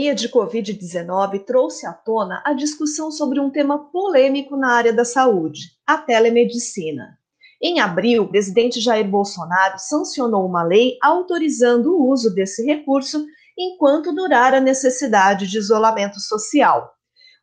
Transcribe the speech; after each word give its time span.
Pandemia 0.00 0.14
de 0.14 0.30
Covid-19 0.30 1.44
trouxe 1.44 1.86
à 1.86 1.92
tona 1.92 2.42
a 2.46 2.54
discussão 2.54 3.10
sobre 3.10 3.38
um 3.38 3.50
tema 3.50 3.90
polêmico 3.90 4.56
na 4.56 4.72
área 4.72 4.94
da 4.94 5.04
saúde, 5.04 5.72
a 5.86 5.98
telemedicina. 5.98 7.18
Em 7.60 7.80
abril, 7.80 8.22
o 8.22 8.28
presidente 8.28 8.80
Jair 8.80 9.06
Bolsonaro 9.06 9.78
sancionou 9.78 10.46
uma 10.46 10.62
lei 10.62 10.96
autorizando 11.02 11.94
o 11.94 12.08
uso 12.08 12.34
desse 12.34 12.64
recurso 12.64 13.26
enquanto 13.58 14.14
durar 14.14 14.54
a 14.54 14.60
necessidade 14.60 15.46
de 15.46 15.58
isolamento 15.58 16.18
social. 16.18 16.94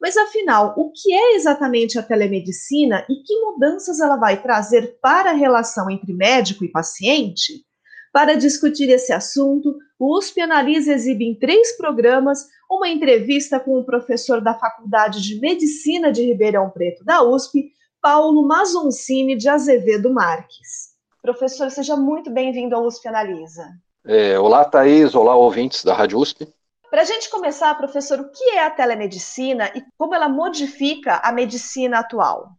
Mas 0.02 0.18
afinal, 0.18 0.74
o 0.78 0.92
que 0.92 1.14
é 1.14 1.36
exatamente 1.36 2.00
a 2.00 2.04
telemedicina 2.04 3.06
e 3.08 3.22
que 3.22 3.40
mudanças 3.40 4.00
ela 4.00 4.16
vai 4.16 4.42
trazer 4.42 4.98
para 5.00 5.30
a 5.30 5.36
relação 5.36 5.92
entre 5.92 6.12
médico 6.12 6.66
e 6.66 6.72
paciente? 6.72 7.67
Para 8.12 8.36
discutir 8.36 8.90
esse 8.90 9.14
assunto, 9.14 9.76
o 10.00 10.18
USP 10.18 10.42
Analisa 10.42 10.94
exibe 10.94 11.26
em 11.26 11.36
três 11.36 11.76
programas 11.78 12.46
uma 12.70 12.88
entrevista 12.88 13.60
com 13.60 13.78
o 13.80 13.86
professor 13.86 14.42
da 14.42 14.54
Faculdade 14.54 15.22
de 15.22 15.40
Medicina 15.40 16.12
de 16.12 16.24
Ribeirão 16.24 16.70
Preto 16.70 17.04
da 17.04 17.24
USP, 17.24 17.72
Paulo 18.02 18.48
Mazoncini 18.48 19.36
de 19.36 19.50
Azevedo 19.50 20.14
Marques. 20.14 20.96
Professor, 21.22 21.70
seja 21.72 21.96
muito 21.96 22.30
bem-vindo 22.32 22.76
ao 22.76 22.86
USP 22.86 23.08
Analisa. 23.08 23.68
É, 24.06 24.40
olá, 24.40 24.64
Thaís. 24.64 25.14
Olá, 25.14 25.36
ouvintes 25.36 25.84
da 25.84 25.94
Rádio 25.94 26.20
USP. 26.20 26.48
Para 26.90 27.02
a 27.02 27.06
gente 27.06 27.30
começar, 27.30 27.76
professor, 27.76 28.20
o 28.20 28.30
que 28.31 28.52
é 28.52 28.64
a 28.64 28.70
telemedicina 28.70 29.70
e 29.76 29.84
como 29.98 30.16
ela 30.16 30.30
modifica 30.30 31.20
a 31.22 31.31
medicina 31.34 32.00
atual? 32.00 32.52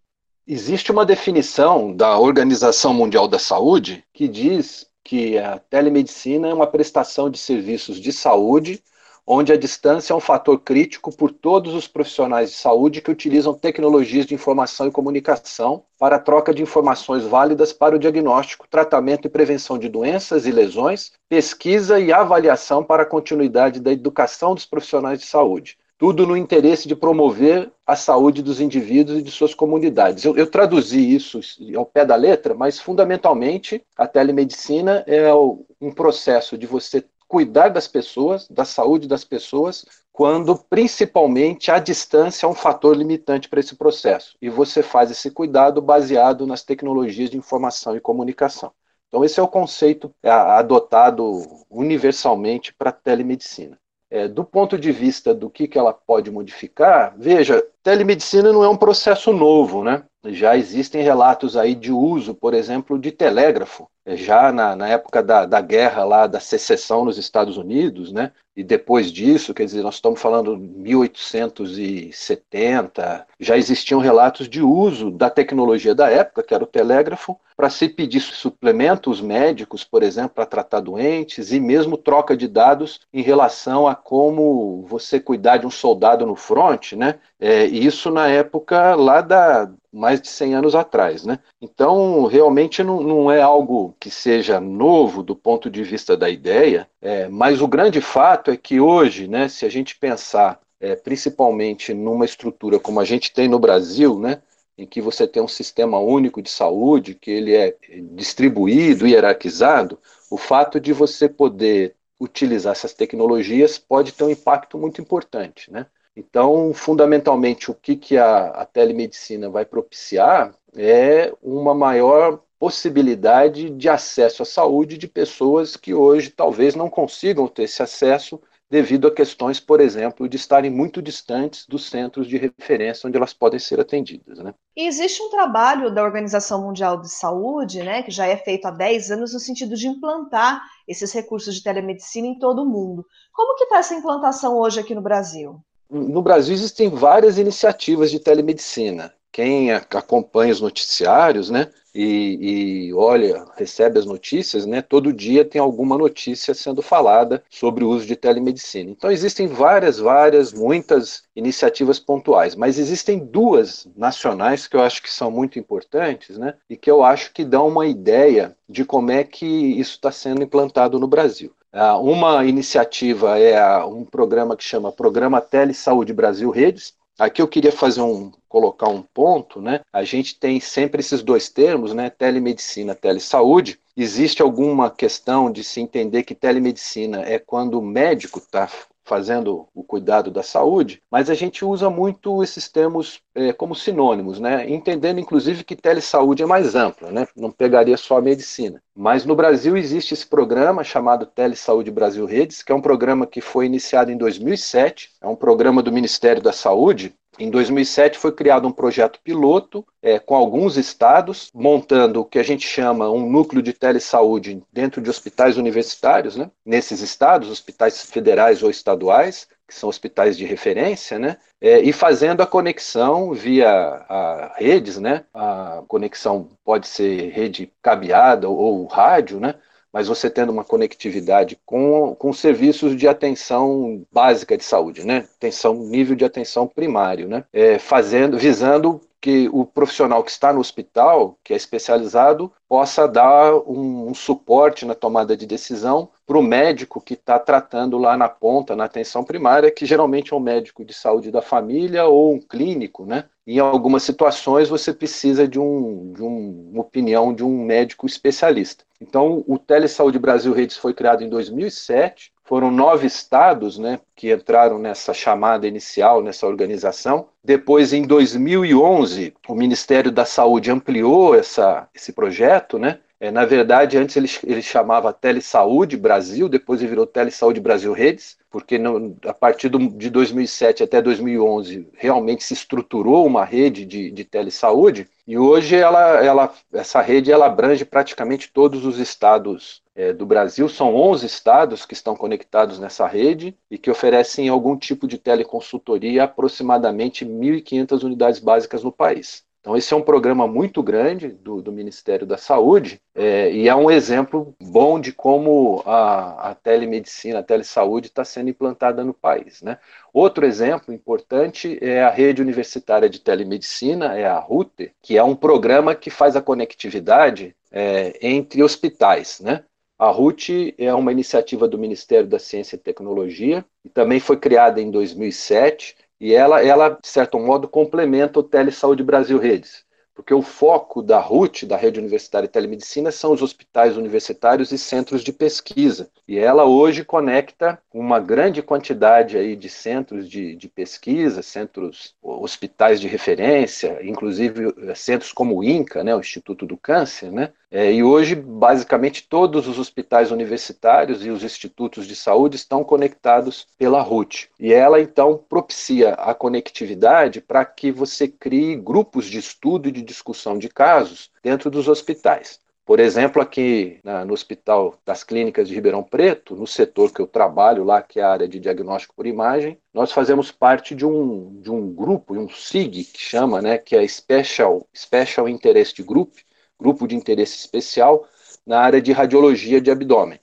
Existe 0.47 0.92
uma 0.92 1.06
definição 1.06 1.94
da 1.94 2.19
Organização 2.19 2.92
Mundial 2.92 3.27
da 3.27 3.39
Saúde 3.39 4.05
que 4.12 4.28
diz 4.28 4.88
que 5.04 5.38
a 5.38 5.58
telemedicina 5.58 6.48
é 6.48 6.54
uma 6.54 6.66
prestação 6.66 7.30
de 7.30 7.38
serviços 7.38 8.00
de 8.00 8.12
saúde, 8.12 8.82
onde 9.27 9.52
a 9.52 9.56
distância 9.56 10.12
é 10.12 10.16
um 10.16 10.20
fator 10.20 10.58
crítico 10.58 11.14
por 11.14 11.30
todos 11.30 11.74
os 11.74 11.86
profissionais 11.86 12.50
de 12.50 12.56
saúde 12.56 13.02
que 13.02 13.10
utilizam 13.10 13.52
tecnologias 13.52 14.26
de 14.26 14.34
informação 14.34 14.86
e 14.86 14.91
comunicação 14.91 15.84
para 15.98 16.16
a 16.16 16.20
troca 16.20 16.52
de 16.54 16.62
informações 16.62 17.24
válidas 17.24 17.72
para 17.72 17.96
o 17.96 17.98
diagnóstico, 17.98 18.66
tratamento 18.69 19.26
e 19.26 19.30
prevenção 19.30 19.78
de 19.78 19.88
doenças 19.88 20.46
e 20.46 20.50
lesões, 20.50 21.12
pesquisa 21.28 22.00
e 22.00 22.12
avaliação 22.12 22.82
para 22.82 23.02
a 23.02 23.06
continuidade 23.06 23.80
da 23.80 23.92
educação 23.92 24.54
dos 24.54 24.66
profissionais 24.66 25.20
de 25.20 25.26
saúde 25.26 25.78
tudo 25.98 26.24
no 26.24 26.36
interesse 26.36 26.86
de 26.86 26.94
promover 26.94 27.70
a 27.84 27.96
saúde 27.96 28.41
dos 28.41 28.60
indivíduos 28.60 29.18
e 29.18 29.22
de 29.22 29.30
suas 29.32 29.52
comunidades. 29.52 30.24
Eu, 30.24 30.36
eu, 30.36 30.48
traduzi 30.48 31.14
isso 31.14 31.41
ao 31.77 31.84
pé 31.84 32.04
da 32.04 32.14
letra, 32.14 32.54
mas 32.54 32.78
fundamentalmente 32.78 33.84
a 33.96 34.06
telemedicina 34.06 35.02
é 35.08 35.34
um 35.34 35.92
processo 35.92 36.56
de 36.56 36.66
você 36.66 37.04
cuidar 37.26 37.69
das 37.69 37.88
pessoas, 37.88 38.48
da 38.48 38.64
saúde 38.64 39.08
das 39.08 39.24
pessoas, 39.24 39.84
quando 40.12 40.56
principalmente 40.56 41.70
a 41.70 41.78
distância 41.78 42.46
é 42.46 42.48
um 42.48 42.54
fator 42.54 42.96
limitante 42.96 43.48
para 43.48 43.60
esse 43.60 43.76
processo. 43.76 44.36
E 44.41 44.48
você 44.48 44.82
faz 44.82 45.10
esse 45.10 45.30
cuidado 45.30 45.82
baseado 45.82 46.46
nas 46.46 46.62
tecnologias 46.62 47.28
de 47.28 47.36
informação 47.36 47.96
e 47.96 48.00
comunicação. 48.00 48.72
Então, 49.08 49.24
esse 49.24 49.41
é 49.41 49.42
o 49.42 49.48
conceito 49.48 50.14
é, 50.22 50.30
adotado 50.30 51.42
universalmente 51.70 52.74
para 52.74 52.91
a 52.91 52.92
telemedicina. 52.92 53.78
É, 54.11 54.27
do 54.27 54.42
ponto 54.42 54.78
de 54.78 54.91
vista 54.91 55.34
do 55.34 55.50
que, 55.50 55.69
que 55.69 55.78
ela 55.78 55.93
pode 55.93 56.31
modificar, 56.31 57.15
veja, 57.19 57.62
telemedicina 57.82 58.53
não 58.53 58.65
é 58.65 58.69
um 58.69 58.77
processo 58.77 59.32
novo, 59.32 59.84
né? 59.84 60.03
Já 60.25 60.56
existem 60.56 61.03
relatos 61.03 61.56
aí 61.56 61.75
de 61.75 61.93
uso, 61.93 62.34
por 62.34 62.55
exemplo, 62.55 62.99
de 62.99 63.12
telégrafo, 63.12 63.88
já 64.16 64.52
na, 64.52 64.74
na 64.74 64.88
época 64.88 65.22
da, 65.22 65.44
da 65.44 65.60
guerra 65.60 66.04
lá 66.04 66.26
da 66.26 66.41
secessão 66.41 67.04
nos 67.04 67.19
Estados 67.19 67.56
Unidos, 67.56 68.12
né? 68.12 68.32
E 68.58 68.64
depois 68.64 69.12
disso, 69.12 69.54
quer 69.54 69.66
dizer, 69.66 69.84
nós 69.84 69.94
estamos 69.94 70.20
falando 70.20 70.56
1870, 70.56 73.24
já 73.38 73.56
existiam 73.56 74.00
relatos 74.00 74.48
de 74.48 74.60
uso 74.60 75.12
da 75.12 75.30
tecnologia 75.30 75.94
da 75.94 76.10
época, 76.10 76.42
que 76.42 76.52
era 76.52 76.64
o 76.64 76.66
telégrafo, 76.66 77.38
para 77.56 77.70
se 77.70 77.88
pedir 77.88 78.20
suplementos 78.20 79.20
médicos, 79.20 79.84
por 79.84 80.02
exemplo, 80.02 80.30
para 80.30 80.44
tratar 80.44 80.80
doentes, 80.80 81.52
e 81.52 81.60
mesmo 81.60 81.96
troca 81.96 82.36
de 82.36 82.48
dados 82.48 82.98
em 83.12 83.22
relação 83.22 83.86
a 83.86 83.94
como 83.94 84.84
você 84.88 85.20
cuidar 85.20 85.58
de 85.58 85.66
um 85.66 85.70
soldado 85.70 86.26
no 86.26 86.34
front, 86.34 86.94
né? 86.94 87.20
É, 87.38 87.64
isso 87.64 88.10
na 88.10 88.26
época 88.26 88.96
lá 88.96 89.20
da 89.20 89.70
mais 89.92 90.20
de 90.20 90.28
100 90.28 90.54
anos 90.54 90.75
atrás, 90.75 91.25
né? 91.25 91.38
Então, 91.60 92.26
realmente 92.26 92.82
não, 92.82 93.02
não 93.02 93.30
é 93.30 93.40
algo 93.40 93.94
que 93.98 94.10
seja 94.10 94.60
novo 94.60 95.22
do 95.22 95.34
ponto 95.34 95.69
de 95.70 95.82
vista 95.82 96.16
da 96.16 96.28
ideia, 96.28 96.88
é, 97.00 97.28
mas 97.28 97.60
o 97.60 97.69
grande 97.69 98.00
fato 98.00 98.50
é 98.50 98.56
que 98.56 98.81
hoje, 98.81 99.26
né, 99.28 99.48
se 99.48 99.66
a 99.66 99.69
gente 99.69 99.97
pensar 99.97 100.60
é, 100.81 100.94
principalmente 100.94 101.92
numa 101.92 102.25
estrutura 102.25 102.78
como 102.78 103.00
a 103.00 103.04
gente 103.04 103.32
tem 103.32 103.48
no 103.48 103.58
Brasil, 103.58 104.19
né, 104.19 104.42
em 104.76 104.87
que 104.87 105.00
você 105.00 105.26
tem 105.26 105.42
um 105.42 105.48
sistema 105.48 105.98
único 105.98 106.41
de 106.41 106.50
saúde, 106.50 107.14
que 107.14 107.31
ele 107.31 107.54
é 107.54 107.76
distribuído, 108.12 109.08
hierarquizado, 109.08 109.98
o 110.31 110.37
fato 110.37 110.78
de 110.78 110.92
você 110.92 111.28
poder 111.28 111.97
utilizar 112.20 112.72
essas 112.72 112.94
tecnologias 112.94 113.78
pode 113.78 114.12
ter 114.12 114.25
um 114.25 114.31
impacto 114.31 114.78
muito 114.78 115.00
importante, 115.00 115.72
né? 115.72 115.87
Então, 116.16 116.72
fundamentalmente, 116.75 117.70
o 117.70 117.75
que, 117.75 117.94
que 117.94 118.16
a, 118.16 118.48
a 118.48 118.64
telemedicina 118.64 119.48
vai 119.48 119.64
propiciar 119.64 120.53
é 120.76 121.32
uma 121.41 121.72
maior 121.75 122.41
possibilidade 122.58 123.70
de 123.70 123.88
acesso 123.88 124.42
à 124.42 124.46
saúde 124.46 124.98
de 124.98 125.06
pessoas 125.06 125.76
que 125.76 125.94
hoje 125.94 126.30
talvez 126.30 126.74
não 126.74 126.91
consigam 126.91 127.46
ter 127.46 127.64
esse 127.64 127.82
acesso 127.82 128.41
devido 128.70 129.08
a 129.08 129.14
questões, 129.14 129.58
por 129.58 129.80
exemplo, 129.80 130.28
de 130.28 130.36
estarem 130.36 130.70
muito 130.70 131.00
distantes 131.00 131.66
dos 131.66 131.88
centros 131.88 132.26
de 132.26 132.36
referência 132.36 133.06
onde 133.06 133.16
elas 133.16 133.32
podem 133.32 133.58
ser 133.58 133.80
atendidas. 133.80 134.38
Né? 134.38 134.52
E 134.76 134.86
existe 134.86 135.22
um 135.22 135.30
trabalho 135.30 135.92
da 135.92 136.02
Organização 136.02 136.62
Mundial 136.62 137.00
de 137.00 137.08
Saúde, 137.08 137.82
né, 137.82 138.02
que 138.02 138.10
já 138.10 138.26
é 138.26 138.36
feito 138.36 138.66
há 138.66 138.70
10 138.70 139.10
anos, 139.12 139.32
no 139.32 139.40
sentido 139.40 139.75
de 139.75 139.88
implantar 139.88 140.62
esses 140.86 141.12
recursos 141.12 141.54
de 141.54 141.62
telemedicina 141.62 142.26
em 142.26 142.38
todo 142.38 142.62
o 142.62 142.66
mundo. 142.66 143.04
Como 143.32 143.56
que 143.56 143.64
está 143.64 143.78
essa 143.78 143.94
implantação 143.94 144.58
hoje 144.58 144.80
aqui 144.80 144.94
no 144.94 145.02
Brasil? 145.02 145.60
No 145.90 146.20
Brasil 146.20 146.54
existem 146.54 146.90
várias 146.90 147.38
iniciativas 147.38 148.10
de 148.10 148.20
telemedicina. 148.20 149.14
Quem 149.32 149.72
acompanha 149.72 150.52
os 150.52 150.60
noticiários, 150.60 151.48
né, 151.48 151.70
e, 152.00 152.86
e, 152.86 152.94
olha, 152.94 153.44
recebe 153.56 153.98
as 153.98 154.06
notícias, 154.06 154.64
né? 154.64 154.81
Todo 154.81 155.12
dia 155.12 155.44
tem 155.44 155.60
alguma 155.60 155.98
notícia 155.98 156.54
sendo 156.54 156.81
falada 156.81 157.42
sobre 157.50 157.82
o 157.82 157.88
uso 157.88 158.06
de 158.06 158.14
telemedicina. 158.14 158.88
Então 158.88 159.10
existem 159.10 159.48
várias, 159.48 159.98
várias, 159.98 160.53
muitas 160.53 161.25
iniciativas 161.34 161.98
pontuais, 161.98 162.54
mas 162.54 162.78
existem 162.78 163.19
duas 163.19 163.88
nacionais 163.97 164.69
que 164.69 164.76
eu 164.76 164.81
acho 164.81 165.03
que 165.03 165.10
são 165.10 165.28
muito 165.28 165.58
importantes, 165.58 166.38
né? 166.38 166.54
E 166.70 166.76
que 166.76 166.88
eu 166.88 167.03
acho 167.03 167.32
que 167.32 167.44
dão 167.44 167.66
uma 167.66 167.84
ideia 167.84 168.56
de 168.69 168.84
como 168.84 169.10
é 169.10 169.25
que 169.25 169.44
isso 169.44 169.97
está 169.97 170.12
sendo 170.12 170.44
implantado 170.44 171.00
no 171.00 171.08
Brasil. 171.08 171.53
Ah, 171.72 171.98
uma 171.98 172.44
iniciativa 172.44 173.38
é 173.38 173.84
um 173.84 174.04
programa 174.04 174.56
que 174.56 174.64
chama 174.64 174.91
Programa 174.91 175.41
Telesaúde 175.41 176.14
Brasil 176.14 176.50
Redes. 176.50 176.94
Aqui 177.19 177.43
eu 177.43 177.49
queria 177.49 177.73
fazer 177.73 178.01
um 178.01 178.31
colocar 178.49 178.89
um 178.89 179.03
ponto, 179.03 179.61
né? 179.61 179.81
A 179.93 180.05
gente 180.05 180.39
tem 180.39 180.59
sempre 180.61 181.01
esses 181.01 181.21
dois 181.23 181.49
termos, 181.49 181.93
né? 181.93 182.09
Telemedicina, 182.09 182.94
telesaúde. 182.94 183.79
Existe 183.97 184.41
alguma 184.41 184.88
questão 184.91 185.50
de 185.50 185.65
se 185.65 185.81
entender 185.81 186.23
que 186.23 186.35
telemedicina 186.35 187.23
é 187.23 187.38
quando 187.38 187.79
o 187.79 187.82
médico 187.82 188.38
está 188.38 188.70
fazendo 189.08 189.66
o 189.75 189.82
cuidado 189.82 190.31
da 190.31 190.43
saúde, 190.43 191.00
mas 191.10 191.31
a 191.31 191.34
gente 191.34 191.64
usa 191.64 191.88
muito 191.88 192.43
esses 192.43 192.69
termos 192.69 193.20
é, 193.34 193.52
como 193.52 193.75
sinônimos, 193.75 194.38
né? 194.38 194.69
entendendo 194.69 195.19
inclusive 195.19 195.64
que 195.64 195.75
telesaúde 195.75 196.43
é 196.43 196.46
mais 196.46 196.75
ampla, 196.75 197.10
né? 197.10 197.26
não 197.34 197.50
pegaria 197.50 197.96
só 197.96 198.19
a 198.19 198.22
medicina. 198.22 198.81
Mas 198.94 199.25
no 199.25 199.34
Brasil 199.34 199.76
existe 199.76 200.12
esse 200.12 200.26
programa 200.26 200.84
chamado 200.84 201.25
Telesaúde 201.25 201.90
Brasil 201.90 202.26
Redes, 202.26 202.62
que 202.62 202.70
é 202.70 202.75
um 202.75 202.82
programa 202.82 203.26
que 203.26 203.40
foi 203.40 203.64
iniciado 203.66 204.10
em 204.10 204.16
2007, 204.16 205.11
é 205.22 205.26
um 205.26 205.37
programa 205.37 205.82
do 205.82 205.93
Ministério 205.93 206.43
da 206.43 206.52
Saúde, 206.52 207.14
em 207.38 207.50
2007 207.50 208.19
foi 208.19 208.32
criado 208.32 208.67
um 208.67 208.73
projeto 208.73 209.20
piloto 209.23 209.87
é, 210.02 210.19
com 210.19 210.35
alguns 210.35 210.76
estados, 210.76 211.50
montando 211.55 212.20
o 212.20 212.25
que 212.25 212.38
a 212.38 212.43
gente 212.43 212.67
chama 212.67 213.11
um 213.11 213.31
núcleo 213.31 213.62
de 213.62 213.73
telesaúde 213.73 214.62
dentro 214.73 215.00
de 215.00 215.08
hospitais 215.08 215.56
universitários, 215.56 216.37
né? 216.37 216.50
nesses 216.64 217.00
estados, 217.00 217.50
hospitais 217.50 218.02
federais 218.02 218.62
ou 218.62 218.70
estaduais, 218.70 219.46
que 219.69 219.75
são 219.75 219.88
hospitais 219.88 220.37
de 220.37 220.46
referência, 220.46 221.19
né? 221.19 221.37
É, 221.61 221.79
e 221.81 221.93
fazendo 221.93 222.40
a 222.40 222.46
conexão 222.46 223.35
via 223.35 223.69
a 223.69 224.55
redes, 224.56 224.96
né? 224.96 225.26
A 225.35 225.82
conexão 225.87 226.49
pode 226.64 226.88
ser 226.88 227.31
rede 227.32 227.70
cabeada 227.82 228.49
ou, 228.49 228.56
ou 228.56 228.87
rádio, 228.87 229.38
né? 229.38 229.56
Mas 229.93 230.08
você 230.08 230.29
tendo 230.29 230.50
uma 230.50 230.64
conectividade 230.64 231.58
com, 231.64 232.14
com 232.14 232.32
serviços 232.32 232.96
de 232.96 233.08
atenção 233.08 234.05
básica 234.12 234.56
de 234.56 234.64
saúde, 234.64 235.05
né? 235.05 235.26
Atenção, 235.37 235.75
nível 235.75 236.17
de 236.17 236.25
atenção 236.25 236.67
primário, 236.67 237.29
né? 237.29 237.44
É, 237.52 237.79
fazendo, 237.79 238.38
visando 238.38 239.00
que 239.20 239.49
o 239.52 239.64
profissional 239.64 240.23
que 240.23 240.31
está 240.31 240.52
no 240.52 240.61
hospital, 240.61 241.37
que 241.43 241.52
é 241.52 241.56
especializado, 241.56 242.52
possa 242.69 243.06
dar 243.08 243.55
um, 243.55 244.08
um 244.08 244.14
suporte 244.14 244.85
na 244.85 244.94
tomada 244.94 245.37
de 245.37 245.46
decisão 245.46 246.11
para 246.28 246.38
o 246.38 246.42
médico 246.42 247.00
que 247.00 247.14
está 247.14 247.38
tratando 247.38 247.96
lá 247.96 248.14
na 248.14 248.28
ponta, 248.28 248.76
na 248.76 248.84
atenção 248.84 249.25
primária, 249.25 249.70
que 249.70 249.86
geralmente 249.86 250.34
é 250.34 250.36
um 250.36 250.40
médico 250.40 250.84
de 250.84 250.92
saúde 250.92 251.30
da 251.30 251.40
família 251.40 252.04
ou 252.04 252.34
um 252.34 252.38
clínico, 252.38 253.06
né? 253.06 253.25
Em 253.46 253.58
algumas 253.58 254.02
situações 254.02 254.69
você 254.69 254.92
precisa 254.92 255.48
de, 255.48 255.58
um, 255.58 256.12
de 256.12 256.22
um, 256.22 256.70
uma 256.70 256.82
opinião 256.82 257.32
de 257.32 257.42
um 257.42 257.64
médico 257.64 258.06
especialista. 258.06 258.84
Então, 259.00 259.42
o 259.46 259.58
Telesaúde 259.58 260.19
Brasil 260.19 260.52
Redes 260.52 260.76
foi 260.76 260.92
criado 260.92 261.25
em 261.25 261.30
2007 261.30 262.30
foram 262.48 262.70
nove 262.70 263.06
estados 263.06 263.78
né, 263.78 264.00
que 264.16 264.32
entraram 264.32 264.78
nessa 264.78 265.12
chamada 265.12 265.69
inicial, 265.69 266.22
nessa 266.22 266.46
organização. 266.46 267.28
Depois, 267.44 267.92
em 267.92 268.06
2011, 268.06 269.34
o 269.46 269.54
Ministério 269.54 270.10
da 270.10 270.25
Saúde 270.25 270.70
ampliou 270.70 271.34
essa, 271.34 271.86
esse 271.94 272.10
projeto, 272.10 272.78
né, 272.78 273.00
é, 273.20 273.32
na 273.32 273.44
verdade, 273.44 273.99
antes 273.99 274.17
ele, 274.17 274.31
ele 274.44 274.62
chamava 274.62 275.12
Telesaúde 275.12 275.97
Brasil, 275.97 276.49
depois 276.49 276.81
ele 276.81 276.91
virou 276.91 277.06
Telesaúde 277.06 277.61
Brasil 277.61 277.93
Redes, 277.93 278.38
porque 278.49 278.79
no, 278.79 279.17
a 279.25 279.35
partir 279.35 279.69
do, 279.69 279.79
de 279.88 280.09
2007 280.09 280.85
até 280.85 281.03
2011 281.03 281.88
realmente 281.94 282.44
se 282.44 282.55
estruturou 282.55 283.26
uma 283.26 283.44
rede 283.44 283.85
de, 283.85 284.11
de 284.11 284.25
telesaúde 284.25 285.09
e 285.26 285.37
hoje 285.37 285.76
ela, 285.76 286.25
ela, 286.25 286.55
essa 286.73 287.00
rede 287.00 287.31
ela 287.31 287.47
abrange 287.47 287.85
praticamente 287.85 288.50
todos 288.53 288.87
os 288.87 288.99
estados 288.99 289.82
é, 289.94 290.12
do 290.12 290.25
Brasil. 290.25 290.69
São 290.69 290.94
11 290.94 291.26
estados 291.26 291.85
que 291.85 291.94
estão 291.94 292.17
conectados 292.17 292.79
nessa 292.79 293.06
rede 293.06 293.55
e 293.71 293.76
que 293.76 293.91
oferecem 293.91 294.49
algum 294.49 294.76
tipo 294.76 295.06
de 295.06 295.19
teleconsultoria 295.19 296.23
a 296.23 296.25
aproximadamente 296.25 297.26
1.500 297.26 298.05
unidades 298.05 298.38
básicas 298.41 298.82
no 298.82 298.93
país. 298.93 299.44
Então, 299.60 299.76
esse 299.76 299.93
é 299.93 299.96
um 299.96 300.02
programa 300.02 300.46
muito 300.46 300.82
grande 300.82 301.28
do, 301.28 301.60
do 301.60 301.72
Ministério 301.72 302.26
da 302.26 302.38
Saúde 302.38 303.00
é, 303.14 303.50
e 303.50 303.69
é 303.69 303.75
um 303.75 303.90
exemplo 303.90 304.55
bom 304.62 305.00
de 305.00 305.12
como 305.12 305.82
a, 305.84 306.50
a 306.50 306.55
telemedicina, 306.55 307.40
a 307.40 307.43
telesaúde 307.43 308.06
está 308.06 308.25
sendo 308.25 308.50
implantada 308.50 309.02
no 309.02 309.12
país. 309.12 309.60
Né? 309.60 309.78
Outro 310.12 310.46
exemplo 310.46 310.94
importante 310.94 311.76
é 311.82 312.02
a 312.02 312.10
Rede 312.10 312.40
Universitária 312.40 313.10
de 313.10 313.20
Telemedicina, 313.20 314.16
é 314.16 314.26
a 314.26 314.38
RUTE, 314.38 314.93
que 315.02 315.19
é 315.19 315.25
um 315.25 315.34
programa 315.34 315.94
que 315.94 316.08
faz 316.08 316.37
a 316.37 316.43
conectividade 316.43 317.54
é, 317.72 318.16
entre 318.22 318.62
hospitais. 318.62 319.40
Né? 319.40 319.64
A 319.99 320.08
RUT 320.11 320.75
é 320.78 320.94
uma 320.94 321.11
iniciativa 321.11 321.66
do 321.66 321.76
Ministério 321.76 322.28
da 322.28 322.38
Ciência 322.38 322.76
e 322.76 322.78
Tecnologia 322.78 323.64
e 323.84 323.88
também 323.88 324.20
foi 324.20 324.37
criada 324.37 324.81
em 324.81 324.93
2007 324.93 325.96
e 326.20 326.35
ela, 326.35 326.62
ela 326.65 326.91
de 326.91 327.09
certo 327.09 327.38
modo, 327.38 327.69
complementa 327.69 328.41
o 328.41 328.43
Telesaúde 328.43 329.03
Brasil 329.03 329.38
Redes, 329.38 329.85
porque 330.15 330.35
o 330.35 330.43
foco 330.43 331.00
da 331.00 331.20
RUT, 331.20 331.65
da 331.65 331.76
Rede 331.76 332.00
Universitária 332.00 332.49
de 332.49 332.53
Telemedicina, 332.53 333.12
são 333.12 333.32
os 333.32 333.41
hospitais 333.41 333.97
universitários 333.97 334.73
e 334.73 334.79
centros 334.79 335.23
de 335.23 335.32
pesquisa. 335.32 336.11
E 336.26 336.37
ela 336.37 336.65
hoje 336.65 337.05
conecta 337.05 337.81
uma 337.94 338.19
grande 338.19 338.61
quantidade 338.61 339.38
aí 339.38 339.55
de 339.55 339.70
centros 339.70 340.29
de, 340.29 340.56
de 340.56 340.69
pesquisa, 340.69 341.41
centros, 341.41 342.17
hospitais 342.21 343.00
de 343.00 343.06
referência, 343.06 344.00
inclusive 344.03 344.75
eh, 344.88 344.94
centros 344.97 345.32
como 345.32 345.56
o 345.56 345.62
INCA, 345.62 346.03
né, 346.03 346.17
o 346.17 346.21
Instituto 346.21 346.67
do 346.67 346.76
Câncer, 346.76 347.31
né, 347.31 347.53
é, 347.70 347.93
e 347.93 348.03
hoje, 348.03 348.35
basicamente, 348.35 349.29
todos 349.29 349.69
os 349.69 349.79
hospitais 349.79 350.31
universitários 350.31 351.25
e 351.25 351.29
os 351.29 351.43
institutos 351.44 352.06
de 352.06 352.17
saúde 352.17 352.56
estão 352.56 352.82
conectados 352.82 353.67
pela 353.76 354.00
RUT. 354.00 354.49
E 354.59 354.73
ela, 354.73 355.00
então, 355.00 355.44
propicia 355.49 356.15
a 356.15 356.35
conectividade 356.35 357.43
para 357.43 357.65
que 357.67 357.93
você 357.93 358.26
crie 358.26 358.75
grupos 358.75 359.26
de 359.26 359.38
estudo 359.38 359.88
e 359.88 359.93
de 359.93 360.03
discussão 360.03 360.59
de 360.59 360.69
casos 360.69 361.31
dentro 361.43 361.70
dos 361.70 361.88
hospitais. 361.88 362.59
Por 362.87 363.00
exemplo, 363.00 363.43
aqui 363.43 364.00
na, 364.03 364.25
no 364.25 364.32
Hospital 364.32 364.94
das 365.05 365.23
Clínicas 365.23 365.69
de 365.69 365.75
Ribeirão 365.75 366.03
Preto, 366.03 366.56
no 366.56 366.67
setor 366.67 367.12
que 367.12 367.21
eu 367.21 367.26
trabalho 367.26 367.85
lá, 367.85 368.00
que 368.00 368.19
é 368.19 368.23
a 368.23 368.31
área 368.31 368.49
de 368.49 368.59
diagnóstico 368.59 369.14
por 369.14 369.26
imagem, 369.26 369.79
nós 369.93 370.11
fazemos 370.11 370.50
parte 370.50 370.94
de 370.94 371.05
um, 371.05 371.61
de 371.61 371.71
um 371.71 371.93
grupo, 371.93 372.32
um 372.35 372.49
SIG, 372.49 373.05
que 373.05 373.21
chama, 373.21 373.61
né, 373.61 373.76
que 373.76 373.94
é 373.94 374.09
Special, 374.09 374.87
Special 374.97 375.47
Interest 375.50 376.03
Group, 376.03 376.38
grupo 376.78 377.06
de 377.06 377.16
interesse 377.16 377.56
especial 377.56 378.26
na 378.66 378.80
área 378.80 379.00
de 379.00 379.12
radiologia 379.12 379.80
de 379.80 379.90
abdômen. 379.90 380.38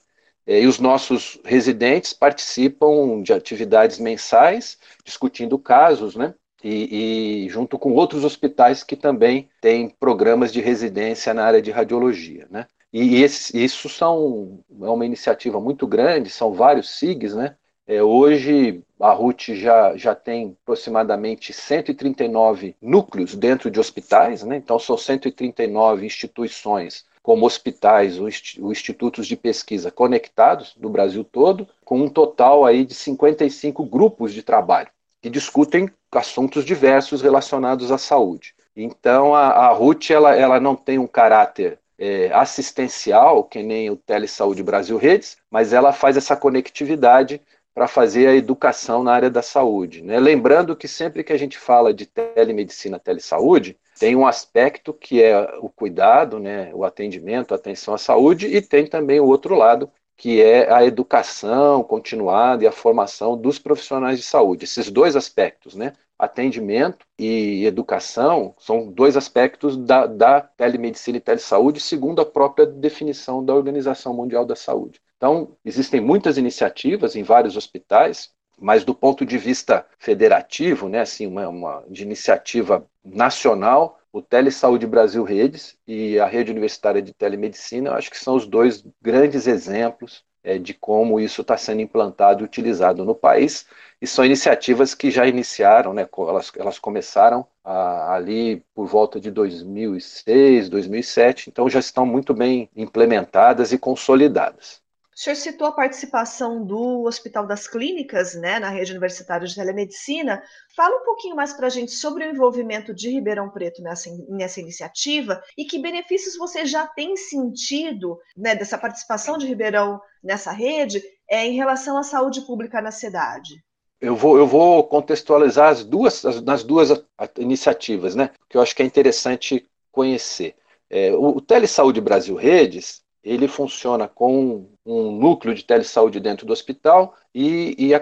É, 0.46 0.60
e 0.60 0.66
os 0.66 0.78
nossos 0.78 1.40
residentes 1.44 2.12
participam 2.12 3.20
de 3.22 3.32
atividades 3.32 3.98
mensais, 3.98 4.78
discutindo 5.04 5.58
casos, 5.58 6.14
né? 6.14 6.34
E, 6.62 7.44
e, 7.44 7.48
junto 7.48 7.78
com 7.78 7.92
outros 7.92 8.24
hospitais 8.24 8.82
que 8.82 8.96
também 8.96 9.48
têm 9.60 9.88
programas 9.88 10.52
de 10.52 10.60
residência 10.60 11.34
na 11.34 11.44
área 11.44 11.60
de 11.60 11.70
radiologia, 11.70 12.46
né? 12.50 12.66
E 12.92 13.22
esse, 13.22 13.62
isso 13.62 13.88
são, 13.88 14.64
é 14.80 14.88
uma 14.88 15.04
iniciativa 15.04 15.60
muito 15.60 15.86
grande, 15.86 16.30
são 16.30 16.52
vários 16.52 16.98
SIGs, 16.98 17.34
né? 17.34 17.56
É, 17.86 18.02
hoje 18.02 18.82
a 18.98 19.12
RUT 19.12 19.54
já, 19.54 19.96
já 19.96 20.14
tem 20.14 20.56
aproximadamente 20.62 21.52
139 21.52 22.74
núcleos 22.82 23.34
dentro 23.36 23.70
de 23.70 23.78
hospitais, 23.78 24.42
né? 24.42 24.56
então 24.56 24.78
são 24.78 24.98
139 24.98 26.04
instituições, 26.04 27.04
como 27.22 27.46
hospitais 27.46 28.18
ou 28.18 28.28
institutos 28.70 29.26
de 29.26 29.36
pesquisa 29.36 29.90
conectados 29.90 30.74
do 30.76 30.88
Brasil 30.88 31.22
todo, 31.22 31.68
com 31.84 32.00
um 32.00 32.08
total 32.08 32.64
aí 32.64 32.84
de 32.84 32.94
55 32.94 33.84
grupos 33.84 34.32
de 34.32 34.42
trabalho 34.42 34.88
que 35.22 35.30
discutem 35.30 35.90
assuntos 36.12 36.64
diversos 36.64 37.20
relacionados 37.20 37.90
à 37.90 37.98
saúde. 37.98 38.54
Então 38.76 39.34
a, 39.34 39.48
a 39.48 39.72
RUT 39.72 40.12
ela, 40.12 40.34
ela 40.34 40.60
não 40.60 40.74
tem 40.74 40.98
um 40.98 41.06
caráter 41.06 41.78
é, 41.98 42.30
assistencial, 42.32 43.42
que 43.44 43.62
nem 43.62 43.90
o 43.90 43.96
Telesaúde 43.96 44.62
Brasil 44.62 44.96
Redes, 44.98 45.36
mas 45.50 45.72
ela 45.72 45.92
faz 45.92 46.16
essa 46.16 46.36
conectividade 46.36 47.40
para 47.76 47.86
fazer 47.86 48.26
a 48.26 48.34
educação 48.34 49.02
na 49.02 49.12
área 49.12 49.28
da 49.28 49.42
saúde. 49.42 50.02
Né? 50.02 50.18
Lembrando 50.18 50.74
que 50.74 50.88
sempre 50.88 51.22
que 51.22 51.30
a 51.30 51.36
gente 51.36 51.58
fala 51.58 51.92
de 51.92 52.06
telemedicina, 52.06 52.98
telesaúde, 52.98 53.76
tem 54.00 54.16
um 54.16 54.26
aspecto 54.26 54.94
que 54.94 55.22
é 55.22 55.58
o 55.60 55.68
cuidado, 55.68 56.38
né, 56.38 56.70
o 56.72 56.86
atendimento, 56.86 57.52
a 57.52 57.56
atenção 57.58 57.92
à 57.92 57.98
saúde, 57.98 58.46
e 58.46 58.62
tem 58.62 58.86
também 58.86 59.20
o 59.20 59.26
outro 59.26 59.54
lado, 59.54 59.90
que 60.16 60.40
é 60.40 60.72
a 60.72 60.86
educação 60.86 61.82
continuada 61.82 62.64
e 62.64 62.66
a 62.66 62.72
formação 62.72 63.36
dos 63.36 63.58
profissionais 63.58 64.18
de 64.18 64.24
saúde. 64.24 64.64
Esses 64.64 64.90
dois 64.90 65.14
aspectos, 65.14 65.74
né, 65.74 65.92
atendimento 66.18 67.04
e 67.18 67.66
educação, 67.66 68.54
são 68.58 68.90
dois 68.90 69.18
aspectos 69.18 69.76
da, 69.76 70.06
da 70.06 70.40
telemedicina 70.40 71.18
e 71.18 71.20
telesaúde, 71.20 71.78
segundo 71.80 72.22
a 72.22 72.26
própria 72.26 72.64
definição 72.64 73.44
da 73.44 73.54
Organização 73.54 74.14
Mundial 74.14 74.46
da 74.46 74.56
Saúde. 74.56 74.98
Então, 75.16 75.56
existem 75.64 76.00
muitas 76.00 76.36
iniciativas 76.36 77.16
em 77.16 77.22
vários 77.22 77.56
hospitais, 77.56 78.30
mas 78.58 78.84
do 78.84 78.94
ponto 78.94 79.24
de 79.24 79.38
vista 79.38 79.86
federativo, 79.98 80.88
né, 80.88 81.00
assim, 81.00 81.26
uma, 81.26 81.48
uma 81.48 81.84
de 81.88 82.02
iniciativa 82.02 82.86
nacional, 83.04 83.98
o 84.12 84.22
Telesaúde 84.22 84.86
Brasil 84.86 85.22
Redes 85.24 85.76
e 85.86 86.18
a 86.18 86.26
Rede 86.26 86.50
Universitária 86.50 87.02
de 87.02 87.12
Telemedicina, 87.12 87.92
acho 87.92 88.10
que 88.10 88.18
são 88.18 88.34
os 88.34 88.46
dois 88.46 88.84
grandes 89.02 89.46
exemplos 89.46 90.24
é, 90.42 90.58
de 90.58 90.72
como 90.72 91.18
isso 91.20 91.42
está 91.42 91.56
sendo 91.56 91.82
implantado 91.82 92.42
e 92.42 92.44
utilizado 92.44 93.04
no 93.04 93.14
país, 93.14 93.66
e 94.00 94.06
são 94.06 94.24
iniciativas 94.24 94.94
que 94.94 95.10
já 95.10 95.26
iniciaram, 95.26 95.92
né, 95.92 96.08
elas, 96.16 96.52
elas 96.56 96.78
começaram 96.78 97.46
a, 97.64 98.14
ali 98.14 98.64
por 98.74 98.86
volta 98.86 99.18
de 99.20 99.30
2006, 99.30 100.68
2007, 100.68 101.50
então 101.50 101.68
já 101.68 101.80
estão 101.80 102.06
muito 102.06 102.32
bem 102.32 102.70
implementadas 102.76 103.72
e 103.72 103.78
consolidadas. 103.78 104.85
O 105.16 105.18
senhor 105.18 105.36
citou 105.36 105.66
a 105.66 105.72
participação 105.72 106.62
do 106.62 107.04
Hospital 107.04 107.46
das 107.46 107.66
Clínicas, 107.66 108.34
né, 108.34 108.58
na 108.58 108.68
rede 108.68 108.90
universitária 108.90 109.46
de 109.46 109.54
telemedicina. 109.54 110.42
Fala 110.76 110.94
um 110.94 111.04
pouquinho 111.06 111.34
mais 111.34 111.54
para 111.54 111.68
a 111.68 111.70
gente 111.70 111.92
sobre 111.92 112.26
o 112.26 112.30
envolvimento 112.30 112.92
de 112.92 113.08
Ribeirão 113.08 113.48
Preto 113.48 113.80
nessa, 113.82 114.10
nessa 114.28 114.60
iniciativa 114.60 115.42
e 115.56 115.64
que 115.64 115.78
benefícios 115.78 116.36
você 116.36 116.66
já 116.66 116.86
tem 116.86 117.16
sentido 117.16 118.18
né, 118.36 118.54
dessa 118.54 118.76
participação 118.76 119.38
de 119.38 119.46
Ribeirão 119.46 119.98
nessa 120.22 120.52
rede 120.52 121.02
é, 121.30 121.46
em 121.46 121.54
relação 121.54 121.96
à 121.96 122.02
saúde 122.02 122.42
pública 122.42 122.82
na 122.82 122.90
cidade. 122.90 123.64
Eu 123.98 124.14
vou, 124.14 124.36
eu 124.36 124.46
vou 124.46 124.84
contextualizar 124.84 125.70
as 125.70 125.82
duas, 125.82 126.26
as, 126.26 126.42
nas 126.42 126.62
duas 126.62 126.90
iniciativas, 127.38 128.14
né? 128.14 128.32
Que 128.50 128.58
eu 128.58 128.60
acho 128.60 128.76
que 128.76 128.82
é 128.82 128.86
interessante 128.86 129.66
conhecer. 129.90 130.54
É, 130.90 131.10
o, 131.12 131.38
o 131.38 131.40
Telesaúde 131.40 132.02
Brasil 132.02 132.34
Redes 132.34 133.05
ele 133.26 133.48
funciona 133.48 134.06
com 134.06 134.68
um 134.86 135.10
núcleo 135.10 135.52
de 135.52 135.64
telesaúde 135.64 136.20
dentro 136.20 136.46
do 136.46 136.52
hospital 136.52 137.16
e, 137.34 137.74
e 137.76 137.92
a 137.92 138.00